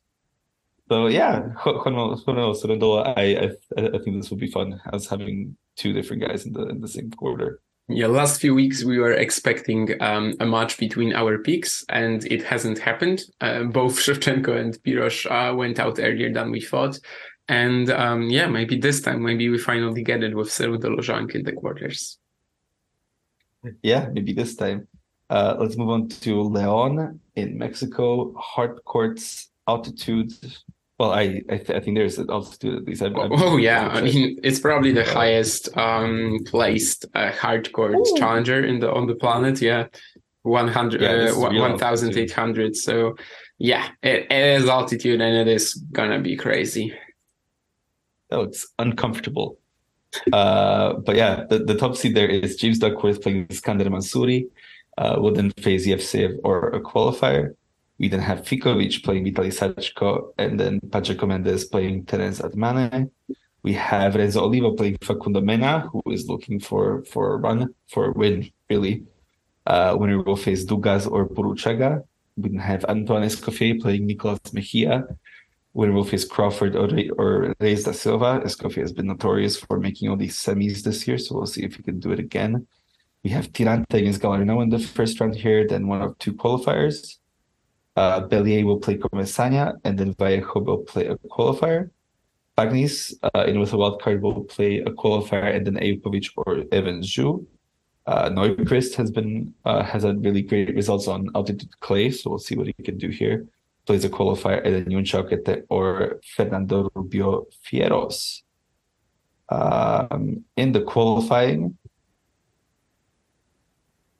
[0.92, 6.44] so yeah, I, I I think this will be fun as having two different guys
[6.44, 7.60] in the in the same quarter.
[7.88, 12.42] Yeah, last few weeks we were expecting um, a match between our picks, and it
[12.44, 13.22] hasn't happened.
[13.40, 16.98] Uh, both Shevchenko and Piros uh, went out earlier than we thought.
[17.48, 21.42] And um, yeah, maybe this time, maybe we finally get it with Cerundolo Zhang in
[21.42, 22.18] the quarters.
[23.82, 24.88] Yeah, maybe this time.
[25.30, 28.34] Uh, let's move on to Leon in Mexico.
[28.34, 30.32] Hard courts, altitude,
[31.02, 33.02] well, I I, th- I think there's an altitude at least.
[33.02, 37.96] I've, I've oh yeah, I mean it's probably the highest um, placed uh, hard court
[37.96, 38.16] Ooh.
[38.16, 39.60] challenger in the on the planet.
[39.60, 39.88] Yeah,
[40.42, 42.76] one hundred, yeah, uh, one thousand eight hundred.
[42.76, 43.16] So
[43.58, 46.94] yeah, it, it is altitude and it is gonna be crazy.
[48.30, 49.58] Oh, it's uncomfortable.
[50.32, 54.46] uh, but yeah, the, the top seed there is James Duckworth playing Skander Mansouri.
[54.96, 57.56] Uh, will then face Yevseyev or a qualifier.
[58.02, 63.12] We then have Ficovich playing Vitaly Sachko, and then Pacheco Mendez playing Terence Atmane.
[63.62, 68.06] We have Renzo Olivo playing Facundo Mena, who is looking for for a run, for
[68.06, 69.04] a win, really.
[69.66, 72.02] Uh, we will face Dougaz or Burruchaga.
[72.36, 75.04] We have Antoine Escoffier playing Nicolas Mejia.
[75.72, 78.40] Winner will face Crawford or, or Reis da Silva.
[78.44, 81.76] Escoffier has been notorious for making all these semis this year, so we'll see if
[81.76, 82.66] he can do it again.
[83.22, 87.18] We have Tirante against Galarneau in the first round here, then one of two qualifiers.
[87.94, 91.90] Uh, Bellier will play Comesaña, and then Vallejo will play a qualifier.
[92.56, 96.64] Bagnis, uh, in with a wild card, will play a qualifier, and then Ajukovic or
[96.72, 97.46] Evans Zhu.
[98.06, 102.38] Uh, Neuchrist has been uh, has had really great results on altitude clay, so we'll
[102.38, 103.46] see what he can do here.
[103.86, 108.42] Plays a qualifier, and then Yun Chauquete or Fernando Rubio Fierros.
[109.48, 111.76] Um, in the qualifying,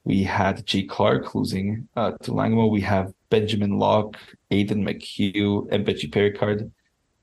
[0.05, 0.85] we had G.
[0.85, 2.71] Clarke losing uh, to Langmo.
[2.71, 4.19] We have Benjamin Lock,
[4.51, 6.71] Aidan McHugh, and Mpetshi Perricard.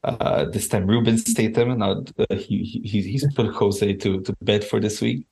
[0.03, 4.64] Uh, this time Ruben Statham, now uh, he, he, he's put Jose to, to bed
[4.64, 5.28] for this week.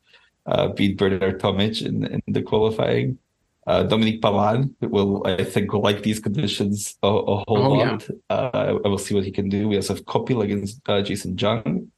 [0.45, 3.17] Uh, beat Bernard Tomic in, in the qualifying.
[3.65, 8.07] Uh, Dominik Palan will, I think, will like these conditions a, a whole oh, lot.
[8.07, 8.35] Yeah.
[8.35, 9.67] Uh, I will see what he can do.
[9.67, 11.91] We also have Copil against uh, Jason Jung.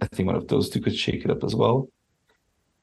[0.00, 1.88] I think one of those two could shake it up as well.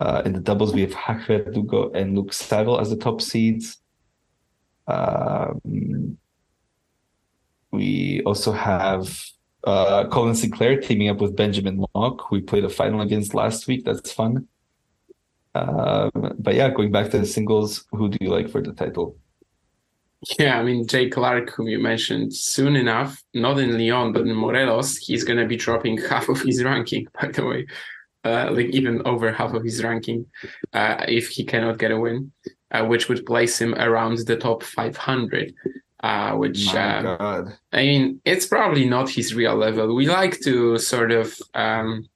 [0.01, 3.80] Uh, in the doubles, we have Hach Verdugo and Luke Saville as the top seeds.
[4.87, 6.17] Um,
[7.71, 9.23] we also have
[9.63, 13.85] uh, Colin Sinclair teaming up with Benjamin Lock, we played a final against last week.
[13.85, 14.47] That's fun.
[15.53, 19.17] Um, but yeah, going back to the singles, who do you like for the title?
[20.39, 24.35] Yeah, I mean, Jay Clarke, whom you mentioned, soon enough, not in Leon but in
[24.35, 27.65] Morelos, he's going to be dropping half of his ranking, by the way,
[28.23, 30.27] uh, like even over half of his ranking
[30.73, 32.31] uh, if he cannot get a win,
[32.71, 35.53] uh, which would place him around the top 500
[36.03, 39.95] uh, which uh, I mean, it's probably not his real level.
[39.95, 42.07] We like to sort of, um,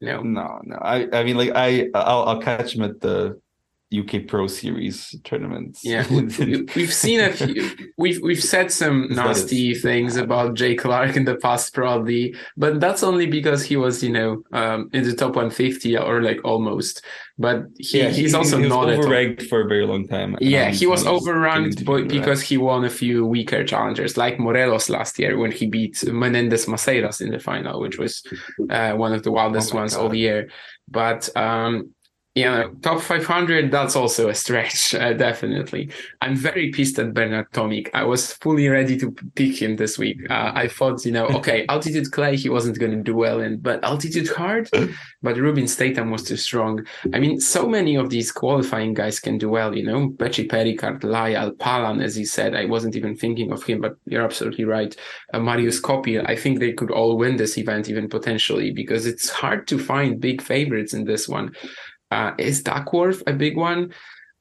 [0.00, 0.76] you know, no, no.
[0.76, 3.38] I, I mean, like I, I'll, I'll catch him at the
[3.92, 5.84] UK Pro Series tournaments.
[5.84, 7.70] Yeah, we've seen a few.
[7.96, 13.02] We've we've said some nasty things about Jay Clarke in the past, probably, but that's
[13.02, 17.02] only because he was, you know, um, in the top 150 or like almost.
[17.38, 20.36] But he, yeah, he's he, also he not overranked for a very long time.
[20.40, 25.18] Yeah, he was overranked but because he won a few weaker challengers, like Morelos last
[25.18, 28.22] year when he beat Menendez Maceiras in the final, which was
[28.70, 30.02] uh, one of the wildest oh ones God.
[30.02, 30.50] all year.
[30.88, 31.94] But um,
[32.34, 35.90] yeah, top 500, that's also a stretch, uh, definitely.
[36.22, 37.90] I'm very pissed at Bernard Tomic.
[37.92, 40.18] I was fully ready to pick him this week.
[40.30, 43.58] Uh, I thought, you know, okay, altitude clay, he wasn't going to do well in,
[43.58, 44.70] but altitude hard,
[45.22, 46.86] but Ruben Statham was too strong.
[47.12, 51.02] I mean, so many of these qualifying guys can do well, you know, Mpetshi Perricard,
[51.02, 52.54] Lyall, Palan, as he said.
[52.54, 54.96] I wasn't even thinking of him, but you're absolutely right.
[55.34, 59.28] Uh, Marius Copil, I think they could all win this event, even potentially, because it's
[59.28, 61.54] hard to find big favorites in this one.
[62.12, 63.80] Uh, is Duckworth a big one?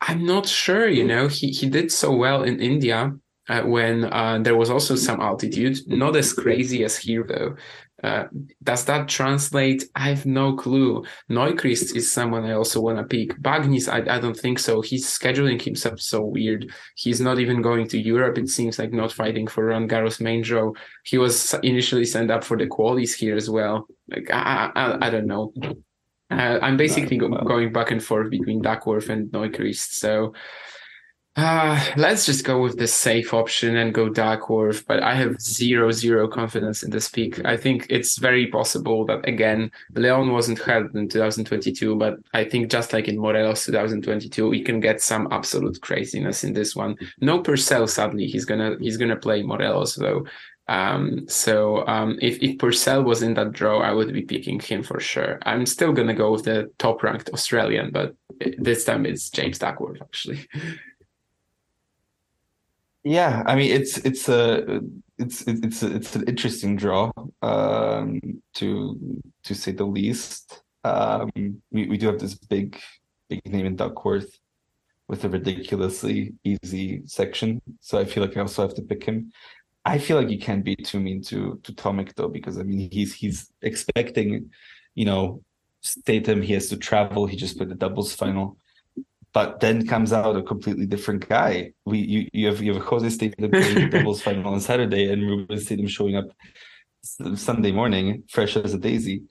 [0.02, 0.88] I'm not sure.
[0.88, 3.00] You know, he he did so well in India
[3.48, 7.56] uh, when uh, there was also some altitude, not as crazy as here though.
[8.04, 8.26] Uh,
[8.64, 9.84] does that translate?
[9.96, 11.06] I have no clue.
[11.30, 13.30] Neuchrist is someone I also want to pick.
[13.40, 14.82] Bagnis, I, I don't think so.
[14.82, 16.72] He's scheduling himself so weird.
[16.96, 18.40] He's not even going to Europe.
[18.40, 20.74] It seems like not fighting for Roland Garros main draw.
[21.04, 23.88] He was initially sent up for the qualies here as well.
[24.10, 25.54] Like I, I, I don't know.
[26.32, 29.96] Uh, I'm basically go- going back and forth between Duckworth and Neuchrist.
[30.00, 30.34] So
[31.38, 34.86] uh, let's just go with the safe option and go Duckworth.
[34.86, 37.44] But I have zero, zero confidence in this pick.
[37.46, 42.70] I think it's very possible that, again, Leon wasn't held in 2022, but I think
[42.70, 46.98] just like in Morelos 2022, we can get some absolute craziness in this one.
[47.22, 48.28] No Purcell, sadly.
[48.28, 50.26] He's gonna he's gonna play Morelos though.
[50.72, 54.84] Um, so um, if, if Purcell was in that draw, I would be picking him
[54.84, 55.38] for sure.
[55.46, 58.16] I'm still gonna go with the top ranked Australian, but
[58.58, 60.48] this time it's James Duckworth actually.
[63.04, 64.80] Yeah, I mean it's it's a
[65.18, 67.12] it's it's it's an interesting draw
[67.42, 68.22] um,
[68.54, 70.64] to to say the least.
[70.86, 71.32] Um,
[71.72, 72.80] we we do have this big
[73.28, 74.40] big name in Duckworth
[75.10, 79.34] with a ridiculously easy section, so I feel like I also have to pick him.
[79.84, 82.90] I feel like you can't be too mean to to Tomic though, because I mean
[82.92, 84.52] he's he's expecting,
[84.96, 85.44] you know,
[85.82, 86.42] Statham.
[86.42, 87.26] He has to travel.
[87.26, 88.58] He just played the doubles final,
[89.34, 91.74] but then comes out a completely different guy.
[91.86, 95.24] We you you have you have Jose Statham playing the doubles final on Saturday, and
[95.24, 96.26] Ruben Statham showing up
[97.04, 99.24] Sunday morning, fresh as a daisy,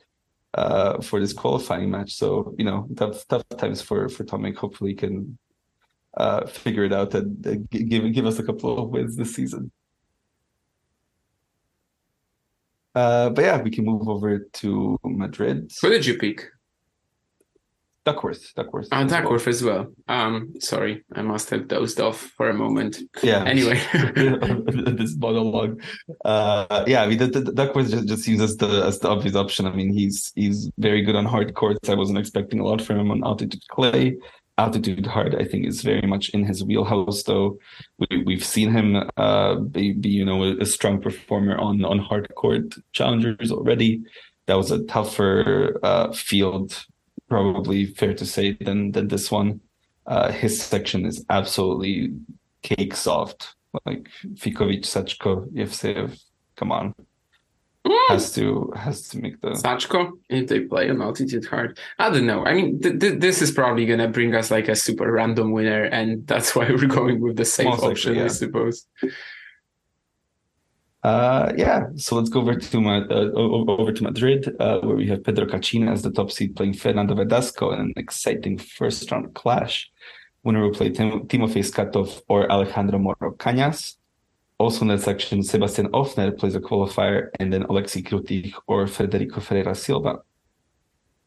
[0.55, 2.15] uh, for this qualifying match.
[2.15, 4.57] So you know, tough tough times for for Tomic.
[4.57, 5.39] Hopefully, he can
[6.17, 9.71] uh, figure it out and uh, give give us a couple of wins this season.
[12.95, 15.71] Uh, but yeah, we can move over to Madrid.
[15.81, 16.51] Who did you pick?
[18.07, 18.89] Duckworth, Duckworth.
[18.93, 19.93] Oh, Duckworth as well.
[20.09, 22.99] Um, sorry, I must have dozed off for a moment.
[23.23, 23.45] Yeah.
[23.45, 25.83] Anyway, this monologue.
[26.25, 29.37] Uh, yeah, I mean, the, the, Duckworth just, just seems as the as the obvious
[29.37, 29.67] option.
[29.67, 31.91] I mean, he's he's very good on hard courts.
[31.91, 34.17] I wasn't expecting a lot from him on altitude clay.
[34.65, 37.23] Altitude hard, I think, is very much in his wheelhouse.
[37.23, 37.59] Though
[37.99, 42.27] we we've seen him uh, be, be you know a, strong performer on on hard
[42.35, 44.03] court challengers already.
[44.47, 46.69] That was a tougher uh, field
[47.31, 49.61] probably fair to say than than this one.
[50.07, 52.13] Uh, his section is absolutely
[52.63, 53.55] cake soft.
[53.87, 56.21] Like Ficovich, Sachko, Yevseyev,
[56.57, 56.95] come on.
[58.09, 61.79] Has to has to make the Sachko if they play on altitude hard.
[61.99, 62.45] I don't know.
[62.45, 65.85] I mean, th- th- this is probably gonna bring us like a super random winner,
[65.85, 68.25] and that's why we're going with the safe Most option, likely, yeah.
[68.25, 68.87] I suppose.
[71.03, 75.25] Uh, yeah, so let's go over to uh, over to Madrid, uh, where we have
[75.25, 79.91] Pedro Cachin as the top seed playing Fernando Verdasco in an exciting first round clash.
[80.43, 83.97] Winner will play Tim- Timofey Skatov or Alejandro Moro Cañas.
[84.61, 89.41] Also in that section, Sebastian Ofner plays a qualifier, and then Alexei Krutykh or Federico
[89.41, 90.19] Ferreira Silva.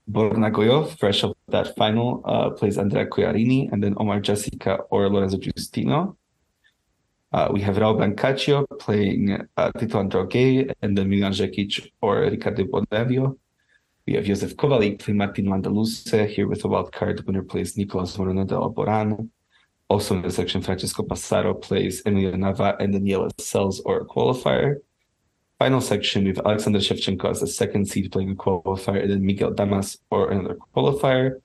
[0.08, 5.10] Borna Gojo, fresh off that final, uh, plays Andrea Collarini, and then Omar Jasika or
[5.10, 6.16] Lorenzo Giustino.
[7.32, 12.66] Uh, we have Raul Brancaccio playing uh, Tito Androge and then Milan Zekic or Ricardo
[12.66, 13.36] Bonadio.
[14.06, 18.16] We have Josef Kovalik playing Martin Landaluce here with a wild card winner plays Nicolas
[18.16, 19.32] Moreno de Alboran.
[19.94, 24.78] Also in the section, Francesco Passaro plays Emilio Nava and Daniela Sells or a qualifier.
[25.60, 29.24] Final section, we have Alexander Shevchenko as the second seed playing a qualifier, and then
[29.24, 31.42] Miguel Damas or another qualifier.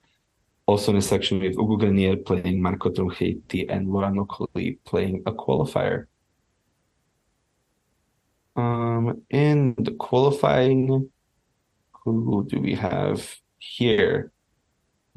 [0.65, 5.21] Also in the section, we have Hugo Grenier playing Marco Trungelliti and Laurent Colli playing
[5.27, 6.07] a qualifier.
[8.55, 11.11] Um, in the qualifying,
[12.03, 14.31] who do we have here?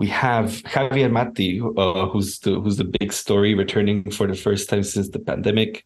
[0.02, 4.68] We have Javier Martí, uh, who's the who's the big story, returning for the first
[4.68, 5.84] time since the pandemic.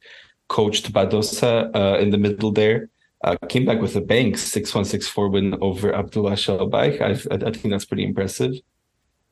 [0.48, 2.88] Coached Badosa uh, in the middle there.
[3.22, 6.92] Uh, came back with a bang, six one six four win over Abdullah Shelbayh.
[7.08, 7.10] I,
[7.48, 8.54] I think that's pretty impressive.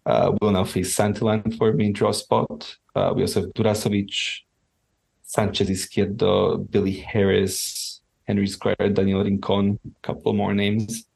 [0.04, 2.76] Uh, we'll now face Santillan for main draw spot.
[2.94, 4.12] Uh, we also have Durasovic,
[5.22, 11.06] Sanchez Izquierdo, Billy Harris, Henry Squire, Daniel Rincon, a couple more names.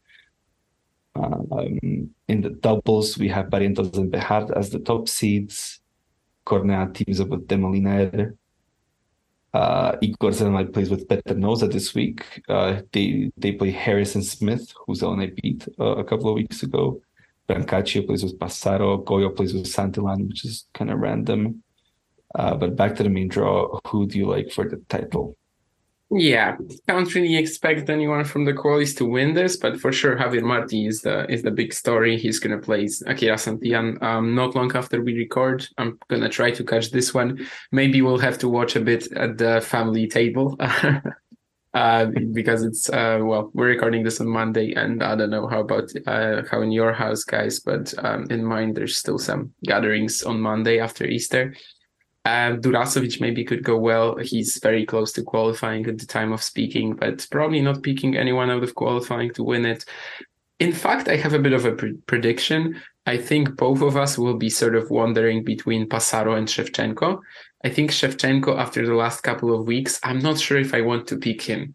[1.18, 5.80] Um, in the doubles, we have Barrientos and Behar as the top seeds.
[6.44, 8.36] Cornea teams up with Demoliner.
[9.52, 12.42] Uh, Igor Zelenay plays with Peter Nouza this week.
[12.48, 16.62] Uh, they they play Harrison Smith, who's one I beat uh, a couple of weeks
[16.62, 17.00] ago.
[17.48, 21.62] Brancaccio plays with Passaro, Gojo plays with Santillan, which is kind of random.
[22.34, 25.36] Uh, but back to the main draw, who do you like for the title?
[26.10, 26.56] Yeah,
[26.88, 30.88] can't really expect anyone from the qualies to win this, but for sure Javier Martí
[30.88, 32.16] is the is the big story.
[32.16, 35.68] He's gonna play Akira Santillan um, not long after we record.
[35.76, 37.46] I'm gonna try to catch this one.
[37.72, 40.56] Maybe we'll have to watch a bit at the family table.
[41.74, 45.60] uh, because it's uh, well, we're recording this on Monday, and I don't know how
[45.60, 50.22] about uh, how in your house, guys, but um, in mine there's still some gatherings
[50.22, 51.54] on Monday after Easter.
[52.24, 54.16] Um, Durasovic maybe could go well.
[54.16, 58.50] He's very close to qualifying at the time of speaking, but probably not picking anyone
[58.50, 59.84] out of qualifying to win it.
[60.58, 62.80] In fact, I have a bit of a pre- prediction.
[63.06, 67.20] I think both of us will be sort of wandering between Passaro and Shevchenko.
[67.64, 71.06] I think Shevchenko, after the last couple of weeks, I'm not sure if I want
[71.08, 71.74] to pick him.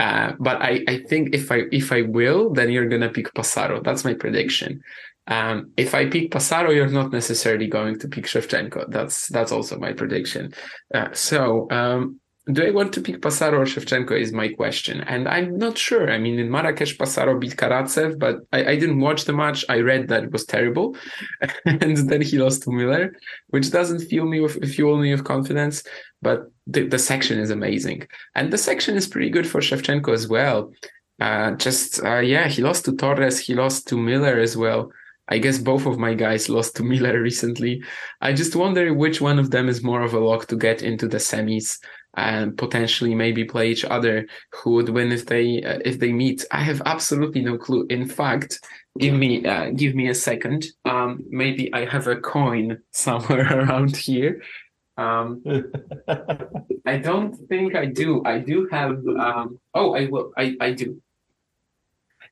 [0.00, 3.82] Uh, but I, I think if I if I will, then you're gonna pick Passaro.
[3.82, 4.82] That's my prediction.
[5.26, 8.90] Um, if I pick Passaro, you're not necessarily going to pick Shevchenko.
[8.90, 10.52] That's that's also my prediction.
[10.94, 12.20] Uh, so um,
[12.52, 15.00] do I want to pick Passaro or Shevchenko is my question.
[15.02, 16.10] And I'm not sure.
[16.10, 19.64] I mean, in Marrakesh, Passaro beat Karatsev, but I, I didn't watch the match.
[19.70, 20.94] I read that it was terrible.
[21.64, 23.16] and then he lost to Muller,
[23.48, 25.84] which doesn't fill me with fuel me with confidence.
[26.20, 28.06] But the, the section is amazing.
[28.34, 30.70] And the section is pretty good for Shevchenko as well.
[31.20, 33.38] Uh, just, uh, yeah, he lost to Torres.
[33.38, 34.90] He lost to Muller as well.
[35.28, 37.82] I guess both of my guys lost to Muller recently.
[38.20, 41.08] I just wonder which one of them is more of a lock to get into
[41.08, 41.78] the semis
[42.16, 46.44] and potentially maybe play each other who would win if they uh, if they meet.
[46.50, 47.86] I have absolutely no clue.
[47.90, 48.60] In fact
[48.98, 50.66] give me uh, give me a second.
[50.84, 54.42] Um maybe i have a coin somewhere around here.
[54.96, 55.42] Um
[56.86, 58.22] i don't think i do.
[58.24, 61.00] I do have um oh i will i i do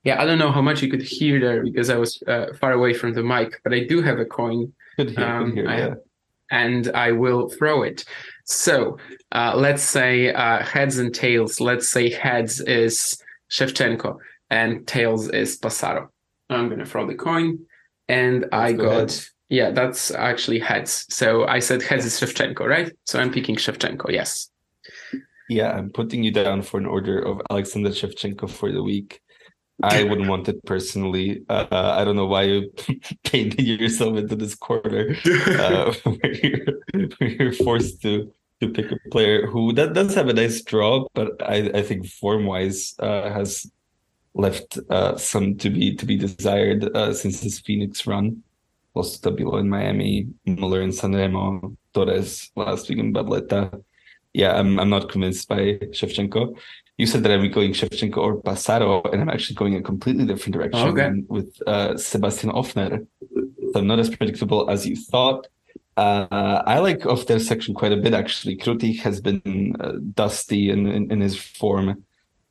[0.04, 2.72] yeah i don't know how much you could hear there because i was uh, far
[2.72, 5.94] away from the mic but i do have a coin good hear, um, hear, yeah.
[6.50, 8.04] and i will throw it
[8.44, 8.98] so
[9.32, 11.60] uh, let's say uh, heads and tails.
[11.60, 14.18] Let's say heads is Shevchenko
[14.50, 16.08] and tails is Passaro.
[16.50, 17.58] I'm going to throw the coin.
[18.08, 19.24] and I go got ahead.
[19.48, 21.06] yeah, that's actually heads.
[21.08, 22.92] So I said heads is Shevchenko, right?
[23.04, 24.10] So I'm picking Shevchenko.
[24.10, 24.50] Yes.
[25.48, 29.21] Yeah, I'm putting you down for an order of Alexander Shevchenko for the week.
[29.82, 31.44] I wouldn't want it personally.
[31.48, 32.72] Uh, I don't know why you
[33.24, 36.66] painted yourself into this corner uh, where, you're,
[37.18, 41.04] where you're forced to to pick a player who that does have a nice draw,
[41.14, 43.70] but I, I think form wise uh, has
[44.34, 48.42] left uh, some to be to be desired uh, since his Phoenix run.
[48.94, 53.82] Lost to Tabilo in Miami, Muller in Sanremo, Torres last week in Barletta.
[54.32, 56.56] Yeah, I'm I'm not convinced by Shevchenko.
[57.02, 60.54] You said that I'm going Shevchenko or Passaro, and I'm actually going a completely different
[60.54, 61.10] direction Okay.
[61.36, 63.04] with uh, Sebastian Ofner.
[63.72, 65.48] So I'm not as predictable as you thought.
[65.96, 68.56] Uh, I like Ofner's section quite a bit, actually.
[68.56, 72.04] Krutykh has been uh, dusty in, in, in his form.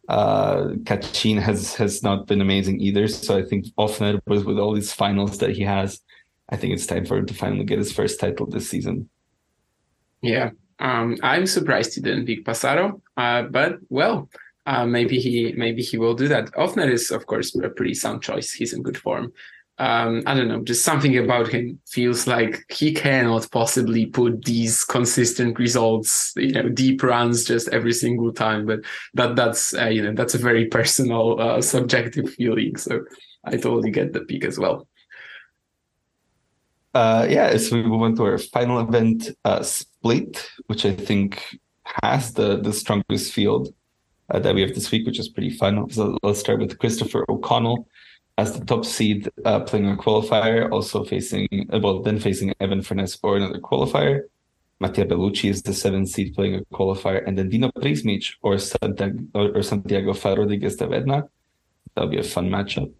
[0.10, 3.08] Uh, Cachin has has not been amazing either.
[3.08, 6.02] So I think Ofner, with, with all these finals that he has,
[6.50, 9.08] I think it's time for him to finally get his first title this season.
[10.22, 10.50] Yeah.
[10.82, 14.30] Um, I'm surprised he didn't pick Passaro, uh, but well,
[14.66, 16.52] uh, maybe he maybe he will do that.
[16.54, 18.52] Ofner is of course a pretty sound choice.
[18.52, 19.32] He's in good form.
[19.78, 24.84] Um, I don't know, just something about him feels like he cannot possibly put these
[24.84, 28.68] consistent results, you know, deep runs just every single time.
[28.68, 28.82] But
[29.16, 32.76] that that's uh, you know that's a very personal, uh, subjective feeling.
[32.76, 33.02] So
[33.44, 34.88] I totally get the pick as well.
[36.94, 41.60] Uh, yeah, so we move on to our final event, uh, Split, which I think
[42.04, 43.74] has the the strongest field
[44.30, 45.90] uh, that we have this week, which is pretty fun.
[45.90, 47.88] So let's start with Christopher O'Connell
[48.38, 52.82] as the top seed, uh, playing a qualifier, also facing uh, well, then facing Evan
[52.82, 54.24] Furness or another qualifier.
[54.82, 59.24] Mattia Bellucci is the seventh seed playing a qualifier, and then Dino Prizmic or Santiago
[59.36, 61.30] or, Santiago Rodriguez Taverna.
[61.94, 62.92] That'll be a fun matchup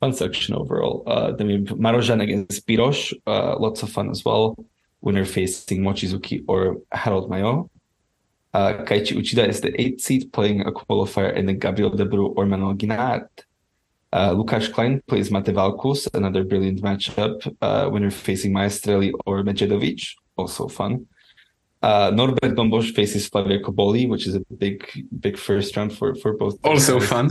[0.00, 1.02] fun section overall.
[1.06, 4.56] Uh, then we have Marozsan against Piros, uh, lots of fun as well.
[5.00, 7.68] Winner facing Mochizuki or Harold Mayot.
[8.52, 12.46] Uh, Kaichi Uchida is the eighth seed playing a qualifier, and then Gabriel Debru or
[12.46, 13.28] Manuel Guinard.
[14.12, 17.54] Uh, Lukáš Klein plays Mate Valkusz, another brilliant matchup.
[17.60, 21.06] Uh, winner facing Maestrelli or Medjedovic, also fun.
[21.86, 26.32] Uh, Norbert Gombos faces Flavio Cobolli, which is a big, big first round for for
[26.36, 26.58] both.
[26.64, 27.30] Also fun.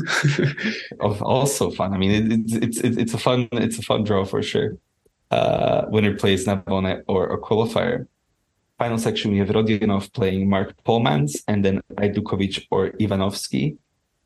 [1.01, 1.93] Of- also fun.
[1.93, 2.25] I mean, it,
[2.63, 4.77] it's it's it's a fun it's a fun draw for sure.
[5.29, 8.07] Uh, winner plays Navone or a qualifier.
[8.77, 13.75] Final section we have Rodionov playing Mark Polmans and then Ajdukovic or Ivanovsky,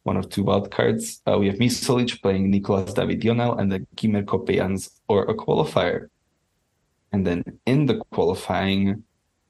[0.03, 1.23] one of two wild cards.
[1.25, 6.09] Uh, we have Misolic playing Nicolas David Ionel and then Kimmer Coppejans or a qualifier.
[7.11, 9.03] And then in the qualifying,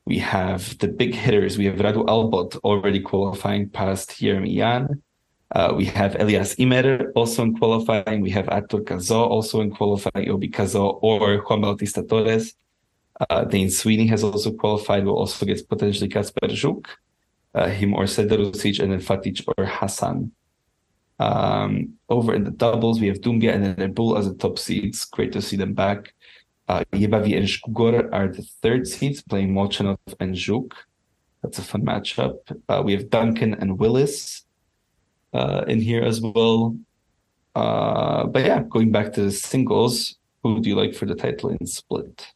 [0.10, 1.60] we have the big hitters.
[1.60, 5.03] We have Radu Albot already qualifying past Jeremy Jahn.
[5.51, 8.22] Uh, we have Elias Ymer also in qualifying.
[8.22, 12.55] We have Artur Cazaux also in qualifying, Obi Cazó or Juan Bautista Torres.
[13.30, 15.05] Uh, Dane Sweeney has also qualified.
[15.05, 16.86] We'll also get potentially Kacper Zhuk,
[17.53, 20.32] uh, him or Serdarusic, and then Fatic or Hassan.
[21.20, 25.05] Um, over in the doubles, we have Doumbia and then Reboul as the top seeds.
[25.05, 26.14] Great to see them back.
[26.70, 30.74] Uh, Jebavy and Skugor are the third seeds, playing Molchanov and Zhuk.
[31.41, 32.38] That's a fun matchup.
[32.70, 34.45] Uh, we have Duncan and Willis
[35.34, 36.78] uh, in here as well.
[37.55, 41.49] Uh, but yeah, going back to the singles, who do you like for the title
[41.49, 42.28] in split?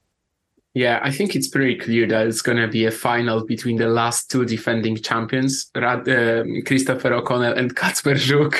[0.73, 3.87] Yeah, I think it's pretty clear that it's going to be a final between the
[3.87, 8.55] last two defending champions, Rad, um Christopher O'Connell and Kacper Zhuk.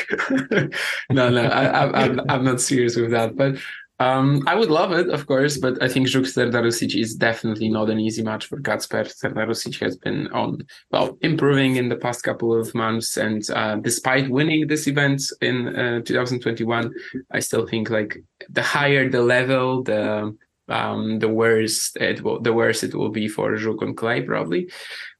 [1.09, 3.35] no, no, I, I'm, I'm not serious with that.
[3.35, 3.55] But
[3.99, 5.57] um, I would love it, of course.
[5.57, 9.05] But I think Zhuk Serdarusic is definitely not an easy match for Kacper.
[9.05, 13.17] Serdarusic has been on, well, improving in the past couple of months.
[13.17, 16.91] And uh, despite winning this event in uh, 2021,
[17.31, 18.17] I still think like
[18.49, 20.35] the higher the level, the
[20.69, 24.69] um, the worse it will the worse it will be for Zhuk and Clay probably.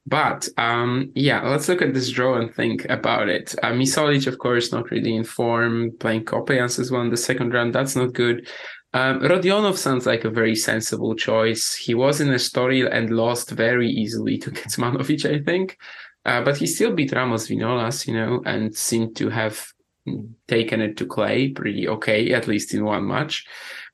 [0.05, 3.55] But um, yeah, let's look at this draw and think about it.
[3.63, 7.53] Uh, Misolic, of course, not really in form, playing Coppejans as well in the second
[7.53, 7.73] round.
[7.73, 8.47] That's not good.
[8.93, 11.73] Um, Rodionov sounds like a very sensible choice.
[11.73, 15.77] He was in Estoril and lost very easily to Kecmanovic, I think.
[16.25, 19.72] Uh, but he still beat Ramos Vinolas, you know, and seemed to have
[20.47, 23.45] taken it to Clay pretty okay, at least in one match.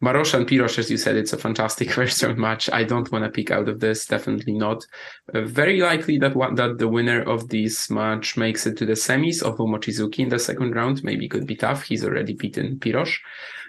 [0.03, 2.69] Marosh and Piros, as you said, it's a fantastic first round match.
[2.71, 4.85] I don't want to pick out of this, definitely not.
[5.33, 8.93] Uh, very likely that one, that the winner of this match makes it to the
[8.93, 11.83] semis, although Mochizuki in the second round maybe could be tough.
[11.83, 13.13] He's already beaten Piros.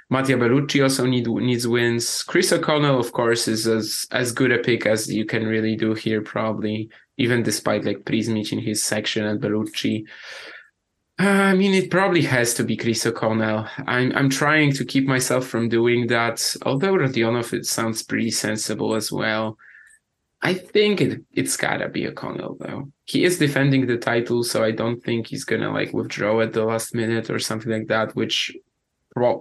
[0.09, 2.25] Mattia Bellucci also need, needs wins.
[2.25, 5.95] Chris O'Connell, of course, is as, as good a pick as you can really do
[5.95, 10.05] here, probably, even despite like Prizmic in his section and Bellucci.
[11.21, 13.67] Uh, I mean, it probably has to be Chris O'Connell.
[13.87, 16.57] I'm I'm trying to keep myself from doing that.
[16.65, 19.59] Although Rodionov, it sounds pretty sensible as well.
[20.41, 22.91] I think it it's gotta be O'Connell though.
[23.05, 26.65] He is defending the title, so I don't think he's gonna like withdraw at the
[26.65, 28.57] last minute or something like that, which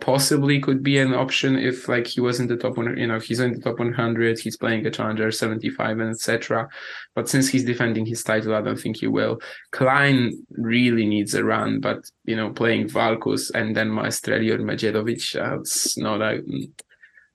[0.01, 3.19] possibly could be an option if like he was in the top one you know
[3.19, 6.67] he's in the top 100 he's playing a challenger 75 and etc
[7.13, 9.39] but since he's defending his title i don't think he will.
[9.71, 15.33] Klein really needs a run but you know playing valkusz and then maestrelli or medjedovic
[15.33, 16.41] that's not a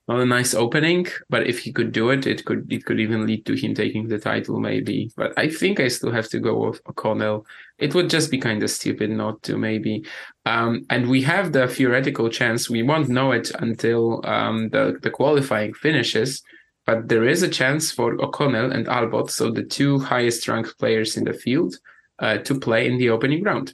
[0.06, 3.26] not a nice opening, but if he could do it, it could it could even
[3.26, 5.10] lead to him taking the title, maybe.
[5.16, 7.46] But I think I still have to go with O'Connell.
[7.78, 10.04] It would just be kind of stupid not to, maybe.
[10.44, 12.68] Um, and we have the theoretical chance.
[12.68, 16.42] We won't know it until um, the the qualifying finishes.
[16.86, 21.16] But there is a chance for O'Connell and Albot, so the two highest ranked players
[21.16, 21.76] in the field,
[22.18, 23.72] uh, to play in the opening round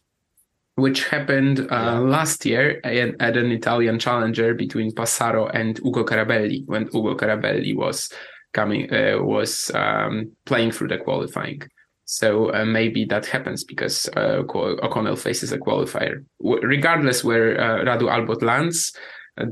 [0.80, 6.66] which happened uh, last year at, at, an Italian challenger between Passaro and Ugo Carabelli
[6.66, 8.10] when Ugo Carabelli was
[8.52, 11.62] coming uh, was um, playing through the qualifying.
[12.04, 16.24] So uh, maybe that happens because uh, O'Connell faces a qualifier.
[16.42, 18.92] W- regardless where uh, Radu Albot lands,
[19.38, 19.46] uh,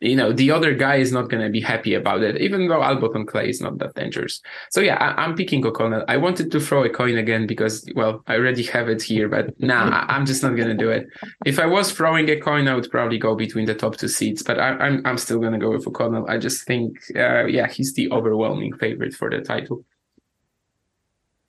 [0.00, 2.80] you know the other guy is not going to be happy about it even though
[2.80, 4.40] albot on clay is not that dangerous
[4.70, 8.22] so yeah I, am picking o'connell i wanted to throw a coin again because well
[8.26, 11.06] i already have it here but nah i'm just not going to do it
[11.46, 14.42] if i was throwing a coin i would probably go between the top two seats
[14.42, 17.46] but I, am I'm, I'm still going to go with o'connell i just think uh,
[17.46, 19.84] yeah he's the overwhelming favorite for the title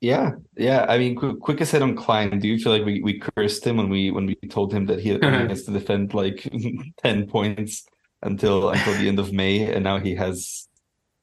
[0.02, 0.84] yeah, yeah.
[0.86, 2.38] I mean, quick, quick aside on Klein.
[2.38, 5.00] Do you feel like we, we cursed him when we when we told him that
[5.00, 6.46] he has to defend like
[7.02, 7.86] ten points
[8.22, 10.68] until until the end of May, and now he has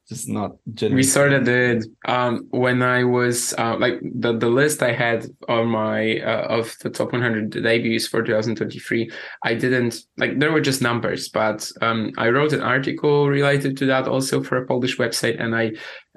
[0.08, 0.56] just not.
[0.80, 1.84] We sort of did.
[2.06, 6.76] Um, when I was uh, like the the list I had on my uh, of
[6.80, 9.10] the top 100 debuts for 2023,
[9.42, 13.86] I didn't like there were just numbers, but um, I wrote an article related to
[13.86, 15.72] that also for a Polish website, and I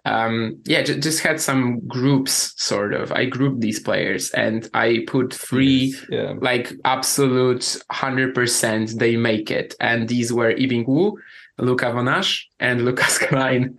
[0.07, 3.11] um, yeah, j- just had some groups sort of.
[3.11, 6.33] I grouped these players and I put three yes, yeah.
[6.39, 11.17] like absolute hundred percent they make it, and these were Yibing Wu,
[11.57, 13.75] Luca Van Assche, and Lucas Klein.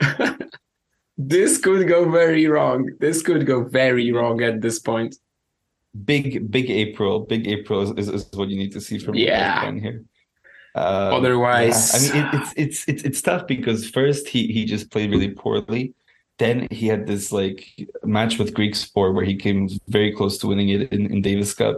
[1.16, 2.90] this could go very wrong.
[3.00, 5.16] This could go very wrong at this point.
[6.04, 7.20] Big, big April.
[7.20, 9.72] Big April is, is what you need to see from yeah.
[9.72, 10.04] here.
[10.74, 12.20] Um, Otherwise, yeah.
[12.20, 15.30] I mean, it, it's it's it's it's tough because first he he just played really
[15.30, 15.94] poorly
[16.38, 20.68] then he had this like match with Griekspoor where he came very close to winning
[20.70, 21.76] it in, in Davis Cup.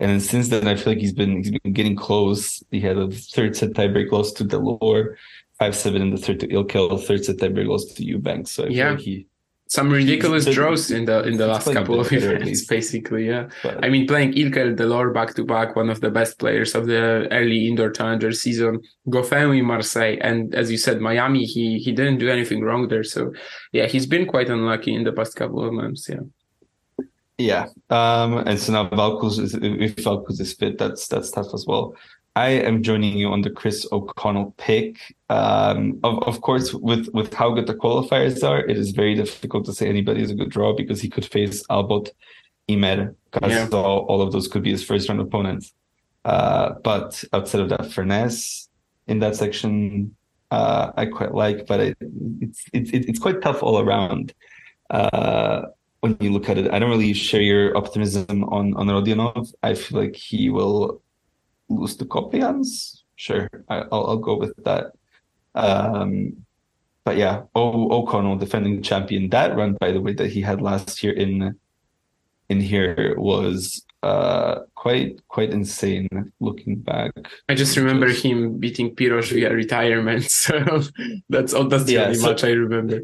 [0.00, 2.62] And then since then, I feel like he's been he's been getting close.
[2.70, 5.16] He had a third set tiebreak loss to De Loore,
[5.58, 8.52] five seven in the third to Ilkel, third set tiebreak loss to Eubanks.
[8.52, 8.90] So I yeah.
[8.90, 9.26] like he
[9.68, 13.26] some ridiculous draws in the in the last couple of events, basically.
[13.26, 16.38] Yeah, but, I mean, playing Ilkel De Loore back to back, one of the best
[16.38, 18.80] players of the early indoor challenger season.
[19.08, 21.44] Goffin in Marseille, and as you said, Miami.
[21.44, 23.04] He he didn't do anything wrong there.
[23.04, 23.32] So
[23.72, 26.08] yeah, he's been quite unlucky in the past couple of months.
[26.08, 26.20] Yeah.
[27.40, 31.66] Yeah, um, and so now Valkusz is if Valkusz is fit, that's that's tough as
[31.68, 31.94] well.
[32.38, 34.96] I am joining you on the Chris O'Connell pick.
[35.28, 39.64] Um, of, of course, with, with how good the qualifiers are, it is very difficult
[39.66, 42.10] to say anybody is a good draw because he could face Albot,
[42.68, 43.68] Ymer, because yeah.
[43.72, 45.74] all, all of those could be his first round opponents.
[46.24, 48.68] Uh, but outside of that, Furness
[49.08, 50.14] in that section,
[50.52, 51.98] uh, I quite like, but it,
[52.40, 54.32] it's, it's, it's quite tough all around.
[54.90, 55.62] Uh,
[56.02, 59.52] when you look at it, I don't really share your optimism on, on Rodionov.
[59.64, 61.02] I feel like he will
[61.68, 63.02] lose to Coppejans.
[63.16, 64.92] Sure, I, will I'll go with that.
[65.54, 66.44] Um,
[67.04, 69.30] but yeah, o- O'Connell, defending champion.
[69.30, 71.58] That run, by the way, that he had last year in
[72.50, 76.08] in here was uh quite quite insane
[76.40, 77.12] looking back.
[77.48, 78.22] I just remember just...
[78.22, 80.30] him beating Piros via retirement.
[80.30, 80.82] So
[81.28, 83.00] that's all that's the yeah, only so, match I remember.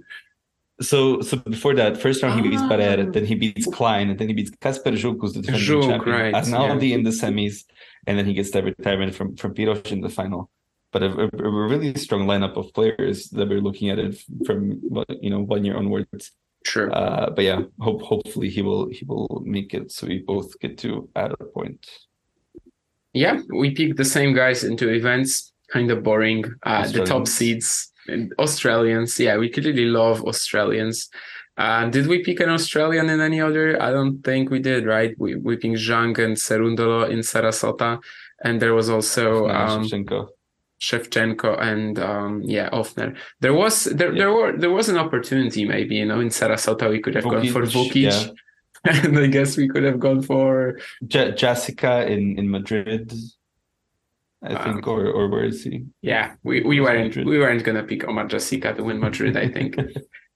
[0.81, 2.69] So so before that, first round he beats ah.
[2.69, 5.89] Barrera, then he beats Klein, and then he beats Kacper Żuk, who's the defending Żuk,
[5.89, 6.17] champion.
[6.17, 6.97] Right, Arnaldi yeah.
[6.97, 7.65] in the semis
[8.07, 10.51] and then he gets that retirement from from Piros in the final.
[10.93, 14.17] But a, a, a, really strong lineup of players that we're looking at it
[14.47, 14.81] from
[15.21, 16.33] you know one year onwards.
[16.65, 16.95] Sure.
[16.95, 20.79] Uh, but yeah, hope hopefully he will he will make it so we both get
[20.79, 21.87] to add a point.
[23.13, 25.53] Yeah, we pick the same guys into events.
[25.71, 26.45] Kind of boring.
[26.63, 27.91] Uh, the top seeds,
[28.39, 29.19] Australians.
[29.19, 31.09] Yeah, we clearly love Australians.
[31.57, 33.81] Uh, did we pick an Australian in any other?
[33.81, 35.15] I don't think we did, right?
[35.19, 38.01] We we picked Zhang and Cerundolo in Sarasota,
[38.45, 40.29] and there was also um, Shevchenko.
[40.81, 43.17] Shevchenko and um, yeah, Ofner.
[43.41, 44.19] There was there yeah.
[44.19, 47.31] there were there was an opportunity maybe you know in Sarasota we could have Vukic,
[47.31, 47.95] gone for Vukic.
[47.95, 48.27] Yeah.
[49.05, 53.13] and I guess we could have gone for Je- Jasika in in Madrid.
[54.43, 54.65] I Wow.
[54.65, 55.87] think, or or where is he?
[56.03, 56.35] yeah.
[56.43, 57.27] We we weren't Madrid.
[57.27, 59.37] we weren't gonna pick Omar Jasika to win Madrid.
[59.37, 59.77] I think.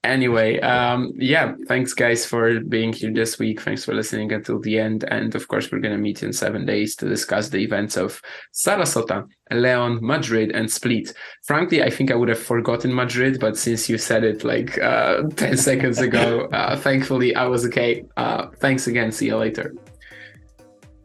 [0.05, 3.61] Anyway, um, yeah, thanks guys for being here this week.
[3.61, 5.05] Thanks for listening until the end.
[5.05, 8.23] And of course, we're going to meet in seven days to discuss the events of
[8.55, 11.13] Sarasota, Leon, Madrid, and Split.
[11.45, 15.23] Frankly, I think I would have forgotten Madrid, but since you said it like uh,
[15.37, 18.05] 10 seconds ago, uh, thankfully I was okay.
[18.17, 19.11] Uh, thanks again.
[19.11, 19.75] See you later.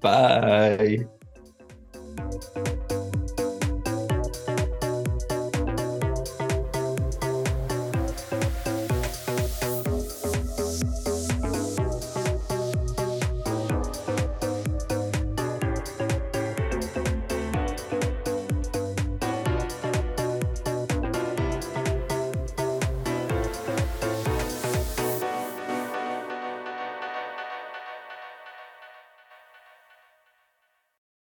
[0.02, 1.00] Bye.